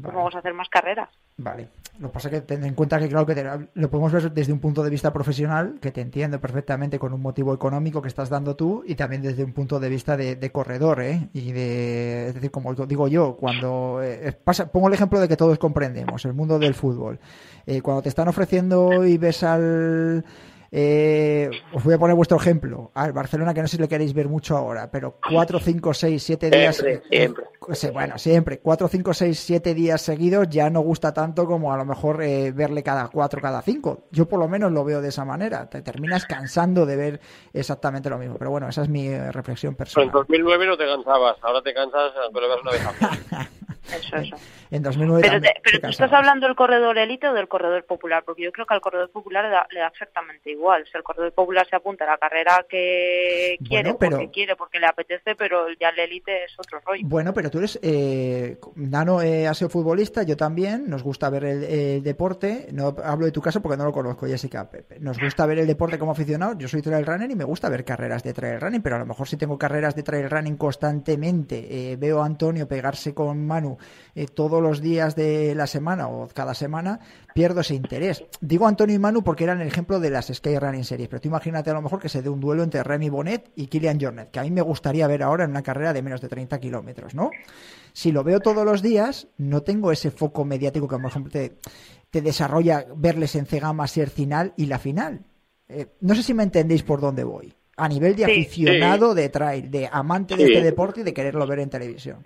pues 0.00 0.14
vamos 0.14 0.34
a 0.34 0.38
hacer 0.38 0.54
más 0.54 0.68
carreras. 0.68 1.08
Vale. 1.36 1.68
Lo 2.00 2.08
que 2.08 2.14
pasa 2.14 2.28
es 2.28 2.34
que 2.34 2.40
ten 2.42 2.64
en 2.64 2.74
cuenta 2.74 2.98
que, 3.00 3.08
claro, 3.08 3.26
que 3.26 3.34
te- 3.34 3.44
lo 3.74 3.90
podemos 3.90 4.12
ver 4.12 4.30
desde 4.30 4.52
un 4.52 4.60
punto 4.60 4.84
de 4.84 4.90
vista 4.90 5.12
profesional, 5.12 5.78
que 5.82 5.90
te 5.90 6.00
entiendo 6.00 6.40
perfectamente 6.40 6.98
con 6.98 7.12
un 7.12 7.20
motivo 7.20 7.52
económico 7.52 8.00
que 8.00 8.06
estás 8.08 8.28
dando 8.30 8.54
tú, 8.54 8.84
y 8.86 8.94
también 8.94 9.22
desde 9.22 9.42
un 9.42 9.52
punto 9.52 9.80
de 9.80 9.88
vista 9.88 10.16
de, 10.16 10.36
de 10.36 10.52
corredor, 10.52 11.02
¿eh? 11.02 11.28
Y 11.32 11.50
de, 11.52 12.28
es 12.28 12.34
decir, 12.34 12.52
como 12.52 12.72
digo 12.74 13.08
yo, 13.08 13.36
cuando 13.36 14.00
eh, 14.02 14.30
pasa, 14.32 14.70
pongo 14.70 14.86
el 14.88 14.94
ejemplo 14.94 15.18
de 15.18 15.26
que 15.26 15.36
todos 15.36 15.58
comprendemos, 15.58 16.24
el 16.24 16.34
mundo 16.34 16.58
del 16.60 16.74
fútbol. 16.74 17.18
Eh, 17.66 17.82
cuando 17.82 18.02
te 18.02 18.08
están 18.10 18.28
ofreciendo 18.28 19.04
y 19.04 19.18
ves 19.18 19.42
al. 19.42 20.24
Eh, 20.70 21.50
os 21.72 21.82
voy 21.82 21.94
a 21.94 21.98
poner 21.98 22.14
vuestro 22.14 22.36
ejemplo. 22.36 22.90
Al 22.94 23.12
Barcelona, 23.12 23.54
que 23.54 23.62
no 23.62 23.68
sé 23.68 23.76
si 23.76 23.82
le 23.82 23.88
queréis 23.88 24.12
ver 24.12 24.28
mucho 24.28 24.56
ahora, 24.56 24.90
pero 24.90 25.18
4, 25.28 25.58
5, 25.58 25.94
6, 25.94 26.22
7 26.22 26.50
días. 26.50 26.76
Siempre, 26.76 27.08
siempre. 27.08 27.44
Sí, 27.72 27.90
bueno, 27.90 28.18
siempre. 28.18 28.58
4, 28.60 28.88
5, 28.88 29.14
6, 29.14 29.38
7 29.38 29.74
días 29.74 30.00
seguidos 30.00 30.48
ya 30.48 30.70
no 30.70 30.80
gusta 30.80 31.12
tanto 31.12 31.46
como 31.46 31.72
a 31.72 31.76
lo 31.76 31.84
mejor 31.84 32.22
eh, 32.22 32.52
verle 32.52 32.82
cada 32.82 33.08
4, 33.08 33.40
cada 33.40 33.62
5. 33.62 34.08
Yo 34.10 34.28
por 34.28 34.38
lo 34.38 34.48
menos 34.48 34.72
lo 34.72 34.84
veo 34.84 35.00
de 35.00 35.08
esa 35.08 35.24
manera. 35.24 35.68
Te 35.68 35.82
terminas 35.82 36.26
cansando 36.26 36.86
de 36.86 36.96
ver 36.96 37.20
exactamente 37.52 38.10
lo 38.10 38.18
mismo. 38.18 38.36
Pero 38.38 38.50
bueno, 38.50 38.68
esa 38.68 38.82
es 38.82 38.88
mi 38.88 39.08
eh, 39.08 39.32
reflexión 39.32 39.74
Pero 39.74 39.84
en 40.02 40.10
personal. 40.10 40.10
2009 40.12 40.66
no 40.66 40.76
te 40.76 40.86
cansabas, 40.86 41.36
ahora 41.42 41.62
te 41.62 41.74
cansas 41.74 42.12
aunque 42.24 42.40
lo 42.40 42.60
una 42.60 42.70
vez 42.70 42.82
mes. 42.82 43.48
Eso, 43.94 44.16
eso. 44.16 44.36
En 44.70 44.82
2009 44.82 45.22
Pero, 45.22 45.32
también 45.34 45.54
pero 45.64 45.80
tú 45.80 45.88
estás 45.88 46.12
hablando 46.12 46.46
del 46.46 46.54
corredor 46.54 46.98
élite 46.98 47.26
o 47.28 47.32
del 47.32 47.48
corredor 47.48 47.84
popular, 47.84 48.22
porque 48.24 48.42
yo 48.42 48.52
creo 48.52 48.66
que 48.66 48.74
al 48.74 48.80
corredor 48.82 49.10
popular 49.10 49.44
le 49.44 49.50
da, 49.50 49.66
le 49.70 49.80
da 49.80 49.86
exactamente 49.88 50.50
igual. 50.50 50.82
O 50.82 50.86
sea, 50.86 50.98
el 50.98 51.04
corredor 51.04 51.32
popular 51.32 51.66
se 51.68 51.76
apunta 51.76 52.04
a 52.04 52.08
la 52.10 52.18
carrera 52.18 52.66
que 52.68 53.56
quiere, 53.66 53.94
pero- 53.94 54.16
porque 54.18 54.30
quiere, 54.30 54.56
porque 54.56 54.78
le 54.78 54.86
apetece, 54.86 55.34
pero 55.36 55.66
ya 55.80 55.88
el 55.88 55.98
élite 56.00 56.44
es 56.44 56.52
otro 56.58 56.80
rollo. 56.84 57.02
Bueno, 57.06 57.32
pero 57.32 57.50
tú 57.50 57.58
eres. 57.58 57.78
Eh, 57.82 58.58
Nano 58.74 59.22
eh, 59.22 59.46
ha 59.48 59.54
sido 59.54 59.70
futbolista, 59.70 60.22
yo 60.22 60.36
también. 60.36 60.88
Nos 60.90 61.02
gusta 61.02 61.30
ver 61.30 61.44
el, 61.44 61.64
el 61.64 62.02
deporte. 62.02 62.68
No 62.72 62.94
hablo 63.02 63.24
de 63.24 63.32
tu 63.32 63.40
caso 63.40 63.62
porque 63.62 63.78
no 63.78 63.84
lo 63.84 63.92
conozco, 63.92 64.26
Jessica. 64.26 64.68
Nos 65.00 65.18
gusta 65.18 65.46
ver 65.46 65.60
el 65.60 65.66
deporte 65.66 65.98
como 65.98 66.12
aficionado. 66.12 66.58
Yo 66.58 66.68
soy 66.68 66.82
trail 66.82 67.06
runner 67.06 67.30
y 67.30 67.34
me 67.36 67.44
gusta 67.44 67.68
ver 67.70 67.84
carreras 67.86 68.22
de 68.22 68.34
trail 68.34 68.60
running, 68.60 68.82
pero 68.82 68.96
a 68.96 68.98
lo 68.98 69.06
mejor 69.06 69.26
si 69.28 69.38
tengo 69.38 69.56
carreras 69.56 69.94
de 69.94 70.02
trail 70.02 70.28
running 70.28 70.56
constantemente, 70.56 71.92
eh, 71.92 71.96
veo 71.96 72.22
a 72.22 72.26
Antonio 72.26 72.68
pegarse 72.68 73.14
con 73.14 73.46
Manu 73.46 73.77
eh, 74.14 74.26
todos 74.26 74.62
los 74.62 74.80
días 74.80 75.14
de 75.16 75.54
la 75.54 75.66
semana 75.66 76.08
o 76.08 76.28
cada 76.28 76.54
semana, 76.54 77.00
pierdo 77.34 77.60
ese 77.60 77.74
interés. 77.74 78.24
Digo 78.40 78.66
Antonio 78.66 78.94
y 78.96 78.98
Manu 78.98 79.22
porque 79.22 79.44
eran 79.44 79.60
el 79.60 79.68
ejemplo 79.68 80.00
de 80.00 80.10
las 80.10 80.26
Sky 80.26 80.58
Running 80.58 80.84
Series, 80.84 81.08
pero 81.08 81.20
tú 81.20 81.28
imagínate 81.28 81.70
a 81.70 81.74
lo 81.74 81.82
mejor 81.82 82.00
que 82.00 82.08
se 82.08 82.22
dé 82.22 82.28
un 82.28 82.40
duelo 82.40 82.62
entre 82.62 82.82
Remy 82.82 83.08
Bonnet 83.10 83.50
y 83.56 83.66
Kilian 83.66 84.00
Jornet, 84.00 84.30
que 84.30 84.38
a 84.40 84.42
mí 84.42 84.50
me 84.50 84.62
gustaría 84.62 85.06
ver 85.06 85.22
ahora 85.22 85.44
en 85.44 85.50
una 85.50 85.62
carrera 85.62 85.92
de 85.92 86.02
menos 86.02 86.20
de 86.20 86.28
30 86.28 86.58
kilómetros, 86.58 87.14
¿no? 87.14 87.30
Si 87.92 88.12
lo 88.12 88.22
veo 88.24 88.40
todos 88.40 88.64
los 88.64 88.82
días, 88.82 89.28
no 89.38 89.62
tengo 89.62 89.90
ese 89.92 90.10
foco 90.10 90.44
mediático 90.44 90.86
que, 90.86 90.96
por 90.98 91.10
ejemplo, 91.10 91.32
te, 91.32 91.56
te 92.10 92.22
desarrolla 92.22 92.86
verles 92.96 93.34
en 93.34 93.46
Cegama 93.46 93.86
ser 93.88 94.08
final 94.10 94.52
y 94.56 94.66
la 94.66 94.78
final. 94.78 95.20
Eh, 95.68 95.86
no 96.00 96.14
sé 96.14 96.22
si 96.22 96.32
me 96.34 96.42
entendéis 96.44 96.82
por 96.82 97.00
dónde 97.00 97.24
voy. 97.24 97.52
A 97.76 97.88
nivel 97.88 98.16
de 98.16 98.24
Sí. 98.24 98.30
aficionado 98.32 99.14
de 99.14 99.28
trail, 99.28 99.70
de 99.70 99.88
amante 99.92 100.34
de 100.36 100.46
Sí. 100.46 100.52
este 100.52 100.64
deporte 100.64 101.00
y 101.00 101.04
de 101.04 101.12
quererlo 101.14 101.46
ver 101.46 101.60
en 101.60 101.70
televisión. 101.70 102.24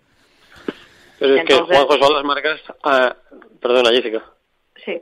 Pero 1.22 1.36
es 1.36 1.44
que 1.44 1.54
Juanjo 1.54 1.96
son 1.98 2.14
las 2.14 2.24
marcas... 2.24 2.60
ah, 2.82 3.14
perdona, 3.60 3.90
Jessica. 3.90 4.24
Sí. 4.84 5.00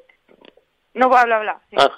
No, 0.92 1.06
habla, 1.06 1.38
habla. 1.38 1.60
sí. 1.70 1.76
Ah, 1.78 1.90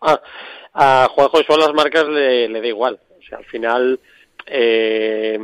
ah, 0.00 1.04
a 1.04 1.08
Juanjo 1.10 1.42
son 1.42 1.60
las 1.60 1.74
marcas 1.74 2.08
le, 2.08 2.48
le 2.48 2.60
da 2.62 2.66
igual. 2.66 2.98
O 3.18 3.22
sea, 3.22 3.36
al 3.36 3.44
final, 3.44 4.00
eh, 4.46 5.38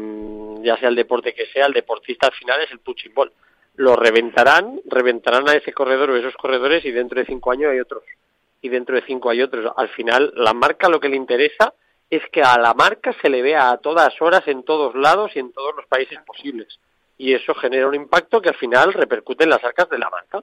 ya 0.63 0.79
sea 0.79 0.89
el 0.89 0.95
deporte 0.95 1.35
que 1.35 1.45
sea, 1.47 1.67
el 1.67 1.75
deportista 1.75 2.29
al 2.29 2.33
final 2.33 2.63
es 2.63 2.71
el 2.71 2.79
punching 2.79 3.13
ball. 3.13 3.31
Lo 3.75 3.97
reventarán, 3.97 4.81
reventarán 4.87 5.47
a 5.51 5.53
ese 5.53 5.75
corredor 5.75 6.09
o 6.09 6.17
esos 6.17 6.35
corredores 6.37 6.87
y 6.87 6.93
dentro 6.93 7.21
de 7.21 7.27
cinco 7.27 7.51
años 7.53 7.71
hay 7.71 7.81
otros. 7.81 8.03
Y 8.63 8.71
dentro 8.71 8.97
de 8.97 9.03
cinco 9.07 9.29
hay 9.29 9.43
otros. 9.43 9.71
Al 9.77 9.91
final, 9.91 10.33
la 10.37 10.55
marca 10.55 10.89
lo 10.89 11.01
que 11.01 11.11
le 11.11 11.17
interesa 11.17 11.75
es 12.09 12.23
que 12.33 12.41
a 12.41 12.57
la 12.57 12.73
marca 12.73 13.15
se 13.21 13.29
le 13.29 13.43
vea 13.43 13.73
a 13.73 13.77
todas 13.77 14.15
horas 14.23 14.49
en 14.49 14.63
todos 14.63 14.95
lados 14.95 15.33
y 15.35 15.41
en 15.41 15.53
todos 15.53 15.77
los 15.77 15.85
países 15.85 16.19
posibles. 16.27 16.81
Y 17.19 17.33
eso 17.33 17.55
genera 17.55 17.89
un 17.89 17.95
impacto 17.95 18.41
que 18.41 18.51
al 18.51 18.57
final 18.57 18.93
repercute 18.93 19.45
en 19.45 19.51
las 19.51 19.65
arcas 19.65 19.89
de 19.89 19.99
la 19.99 20.11
marca 20.11 20.43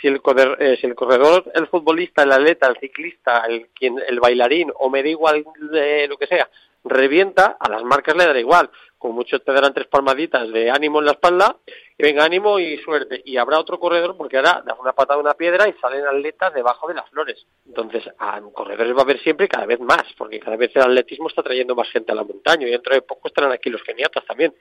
si 0.00 0.06
el, 0.06 0.20
corredor, 0.20 0.62
eh, 0.62 0.76
si 0.80 0.86
el 0.86 0.94
corredor, 0.94 1.50
el 1.54 1.66
futbolista, 1.66 2.22
el 2.22 2.32
atleta, 2.32 2.68
el 2.68 2.76
ciclista, 2.78 3.44
el, 3.48 3.68
quien, 3.74 3.96
el 4.06 4.20
bailarín 4.20 4.70
o 4.78 4.90
me 4.90 5.02
da 5.02 5.08
igual 5.08 5.44
de 5.72 6.06
lo 6.08 6.16
que 6.16 6.26
sea, 6.26 6.48
revienta, 6.84 7.56
a 7.58 7.68
las 7.68 7.82
marcas 7.82 8.16
le 8.16 8.26
dará 8.26 8.38
igual. 8.38 8.70
Con 8.98 9.12
mucho 9.12 9.38
te 9.40 9.52
darán 9.52 9.72
tres 9.72 9.86
palmaditas 9.86 10.50
de 10.50 10.70
ánimo 10.70 10.98
en 10.98 11.04
la 11.06 11.12
espalda, 11.12 11.56
y 11.96 12.02
venga 12.02 12.24
ánimo 12.24 12.58
y 12.58 12.78
suerte. 12.78 13.22
Y 13.24 13.36
habrá 13.36 13.58
otro 13.60 13.78
corredor 13.78 14.16
porque 14.16 14.36
ahora 14.36 14.62
da 14.66 14.74
una 14.74 14.92
patada 14.92 15.18
a 15.18 15.22
una 15.22 15.34
piedra 15.34 15.68
y 15.68 15.72
salen 15.80 16.04
atletas 16.04 16.52
debajo 16.52 16.88
de 16.88 16.94
las 16.94 17.08
flores. 17.10 17.46
Entonces, 17.66 18.02
a 18.18 18.40
corredores 18.52 18.92
va 18.94 18.98
a 19.00 19.02
haber 19.02 19.20
siempre 19.20 19.46
y 19.46 19.48
cada 19.48 19.66
vez 19.66 19.78
más, 19.80 20.02
porque 20.16 20.40
cada 20.40 20.56
vez 20.56 20.70
el 20.74 20.82
atletismo 20.82 21.28
está 21.28 21.42
trayendo 21.44 21.76
más 21.76 21.88
gente 21.90 22.10
a 22.10 22.14
la 22.16 22.24
montaña 22.24 22.66
y 22.66 22.70
dentro 22.70 22.92
de 22.94 23.02
poco 23.02 23.28
estarán 23.28 23.52
aquí 23.52 23.70
los 23.70 23.82
geniatas 23.82 24.24
también. 24.26 24.52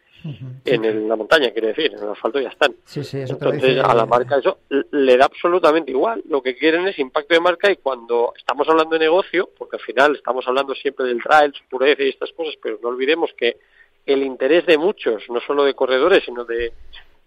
En 0.66 0.86
el- 0.86 1.08
la 1.08 1.16
montaña, 1.16 1.52
quiero 1.52 1.68
decir, 1.70 1.94
en 1.94 2.04
el 2.04 2.10
asfalto 2.10 2.40
ya 2.40 2.50
están. 2.50 2.76
Sí, 2.86 3.04
sí, 3.04 3.20
eso 3.22 3.34
Entonces, 3.34 3.62
dice- 3.76 3.82
a 3.82 3.94
la 3.96 4.06
marca 4.06 4.38
eso 4.38 4.60
le 4.92 5.18
da 5.18 5.26
absolutamente 5.26 5.92
igual. 5.92 6.22
Lo 6.30 6.42
que 6.44 6.56
quieren 6.56 6.88
es 6.88 6.98
impacto 7.00 7.34
de 7.34 7.40
marca 7.40 7.72
y 7.72 7.78
cuando 7.78 8.34
estamos 8.38 8.68
hablando 8.70 8.94
de 8.94 9.00
negocio, 9.00 9.50
porque 9.58 9.78
al 9.78 9.82
final 9.82 10.16
estamos 10.16 10.48
hablando 10.48 10.76
siempre 10.76 11.06
del 11.08 11.22
trail, 11.24 11.54
su 11.54 11.64
pureza 11.70 12.04
y 12.04 12.10
estas 12.10 12.32
cosas, 12.34 12.56
pero 12.62 12.78
no 12.82 12.90
olvidemos 12.90 13.32
que 13.38 13.58
el 14.08 14.24
interés 14.24 14.66
de 14.66 14.78
muchos, 14.78 15.30
no 15.30 15.40
solo 15.42 15.64
de 15.66 15.76
corredores, 15.76 16.24
sino 16.24 16.46
de 16.46 16.74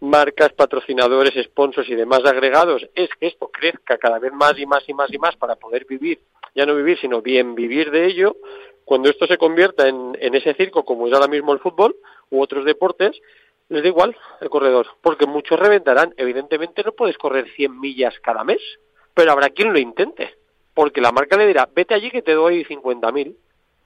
marcas, 0.00 0.52
patrocinadores, 0.54 1.34
sponsors 1.44 1.88
y 1.90 1.94
demás 1.94 2.24
agregados, 2.24 2.88
es 2.94 3.10
que 3.20 3.26
esto 3.26 3.48
crezca 3.48 3.98
cada 3.98 4.18
vez 4.18 4.32
más 4.32 4.58
y 4.58 4.66
más 4.66 4.82
y 4.88 4.94
más 4.94 5.12
y 5.12 5.18
más 5.18 5.36
para 5.36 5.56
poder 5.56 5.84
vivir, 5.84 6.20
ya 6.54 6.64
no 6.64 6.74
vivir, 6.74 6.98
sino 6.98 7.20
bien 7.20 7.54
vivir 7.54 7.90
de 7.90 8.06
ello. 8.06 8.36
Cuando 8.84 9.10
esto 9.10 9.26
se 9.26 9.36
convierta 9.36 9.86
en, 9.88 10.16
en 10.18 10.34
ese 10.34 10.54
circo, 10.54 10.84
como 10.84 11.06
es 11.06 11.12
ahora 11.12 11.28
mismo 11.28 11.52
el 11.52 11.60
fútbol 11.60 11.94
u 12.30 12.40
otros 12.40 12.64
deportes, 12.64 13.20
les 13.68 13.82
da 13.82 13.88
igual 13.88 14.16
el 14.40 14.48
corredor, 14.48 14.86
porque 15.02 15.26
muchos 15.26 15.60
reventarán. 15.60 16.14
Evidentemente 16.16 16.82
no 16.82 16.92
puedes 16.92 17.18
correr 17.18 17.48
100 17.50 17.78
millas 17.78 18.18
cada 18.20 18.42
mes, 18.42 18.60
pero 19.14 19.30
habrá 19.30 19.50
quien 19.50 19.72
lo 19.72 19.78
intente, 19.78 20.34
porque 20.74 21.02
la 21.02 21.12
marca 21.12 21.36
le 21.36 21.46
dirá, 21.46 21.68
vete 21.72 21.94
allí 21.94 22.10
que 22.10 22.22
te 22.22 22.32
doy 22.32 22.64
50.000 22.64 23.36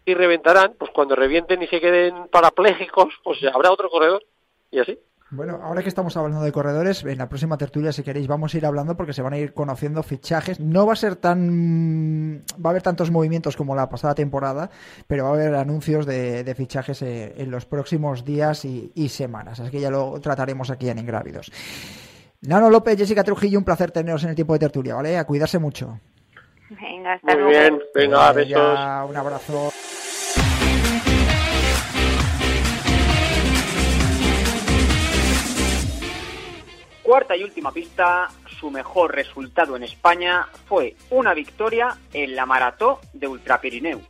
y 0.04 0.14
reventarán, 0.14 0.74
pues 0.78 0.90
cuando 0.92 1.16
revienten 1.16 1.62
y 1.62 1.66
se 1.66 1.80
queden 1.80 2.28
parapléjicos, 2.28 3.14
pues 3.22 3.38
habrá 3.52 3.70
otro 3.70 3.88
corredor 3.88 4.22
y 4.70 4.80
así. 4.80 4.98
Bueno, 5.30 5.58
ahora 5.62 5.82
que 5.82 5.88
estamos 5.88 6.16
hablando 6.16 6.42
de 6.42 6.52
corredores, 6.52 7.02
en 7.02 7.18
la 7.18 7.28
próxima 7.28 7.56
tertulia, 7.56 7.92
si 7.92 8.04
queréis, 8.04 8.28
vamos 8.28 8.54
a 8.54 8.58
ir 8.58 8.66
hablando 8.66 8.96
porque 8.96 9.12
se 9.12 9.22
van 9.22 9.32
a 9.32 9.38
ir 9.38 9.52
conociendo 9.52 10.02
fichajes. 10.04 10.60
No 10.60 10.86
va 10.86 10.92
a 10.92 10.96
ser 10.96 11.16
tan. 11.16 12.44
Va 12.64 12.68
a 12.68 12.70
haber 12.70 12.82
tantos 12.82 13.10
movimientos 13.10 13.56
como 13.56 13.74
la 13.74 13.88
pasada 13.88 14.14
temporada, 14.14 14.70
pero 15.08 15.24
va 15.24 15.30
a 15.30 15.32
haber 15.32 15.54
anuncios 15.56 16.06
de, 16.06 16.54
fichajes 16.56 17.02
eh, 17.02 17.34
en 17.38 17.50
los 17.50 17.64
próximos 17.66 18.24
días 18.24 18.64
y, 18.64 18.92
y 18.94 19.08
semanas. 19.08 19.58
Así 19.58 19.72
que 19.72 19.80
ya 19.80 19.90
lo 19.90 20.20
trataremos 20.20 20.70
aquí 20.70 20.88
en 20.88 20.98
Ingrávidos. 20.98 21.50
Nano 22.42 22.70
López, 22.70 22.96
Jessica 22.96 23.24
Trujillo, 23.24 23.58
un 23.58 23.64
placer 23.64 23.90
teneros 23.90 24.22
en 24.22 24.30
el 24.30 24.34
tiempo 24.36 24.52
de 24.52 24.60
tertulia, 24.60 24.94
¿vale? 24.94 25.18
A 25.18 25.24
cuidarse 25.24 25.58
mucho. 25.58 25.98
Venga, 26.80 27.12
hasta 27.14 27.32
Muy 27.34 27.42
luego. 27.42 27.50
bien, 27.50 27.82
venga, 27.94 28.32
besos. 28.32 28.78
un 29.08 29.16
abrazo. 29.16 29.72
Cuarta 37.02 37.36
y 37.36 37.44
última 37.44 37.70
pista, 37.70 38.28
su 38.58 38.70
mejor 38.70 39.14
resultado 39.14 39.76
en 39.76 39.82
España 39.82 40.46
fue 40.66 40.96
una 41.10 41.34
victoria 41.34 41.96
en 42.14 42.34
la 42.34 42.46
maratón 42.46 42.96
de 43.12 43.28
Ultrapirineu. 43.28 44.00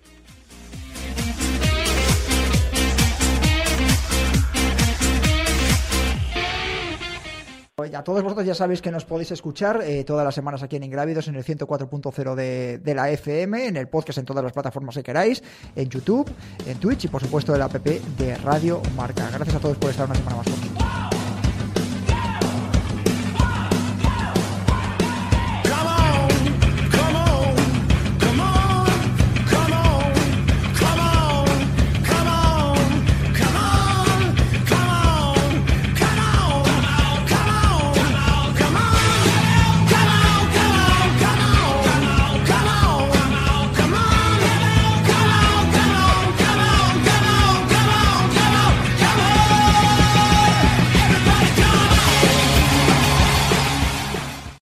Todos 8.04 8.22
vosotros 8.22 8.46
ya 8.46 8.54
sabéis 8.54 8.80
que 8.80 8.90
nos 8.90 9.04
podéis 9.04 9.32
escuchar 9.32 9.82
eh, 9.82 10.04
todas 10.04 10.24
las 10.24 10.34
semanas 10.34 10.62
aquí 10.62 10.76
en 10.76 10.84
Ingrávidos 10.84 11.28
en 11.28 11.36
el 11.36 11.44
104.0 11.44 12.34
de, 12.34 12.78
de 12.78 12.94
la 12.94 13.10
FM, 13.10 13.66
en 13.66 13.76
el 13.76 13.88
podcast 13.88 14.18
en 14.18 14.24
todas 14.24 14.44
las 14.44 14.52
plataformas 14.52 14.94
que 14.94 15.02
queráis, 15.02 15.42
en 15.74 15.88
YouTube, 15.88 16.30
en 16.66 16.78
Twitch 16.78 17.06
y 17.06 17.08
por 17.08 17.22
supuesto 17.22 17.52
en 17.52 17.58
la 17.58 17.64
app 17.66 17.74
de 17.74 18.36
Radio 18.38 18.80
Marca. 18.96 19.28
Gracias 19.32 19.56
a 19.56 19.60
todos 19.60 19.76
por 19.76 19.90
estar 19.90 20.06
una 20.06 20.14
semana 20.14 20.36
más 20.36 20.46
con 20.46 20.60
nosotros. 20.60 20.83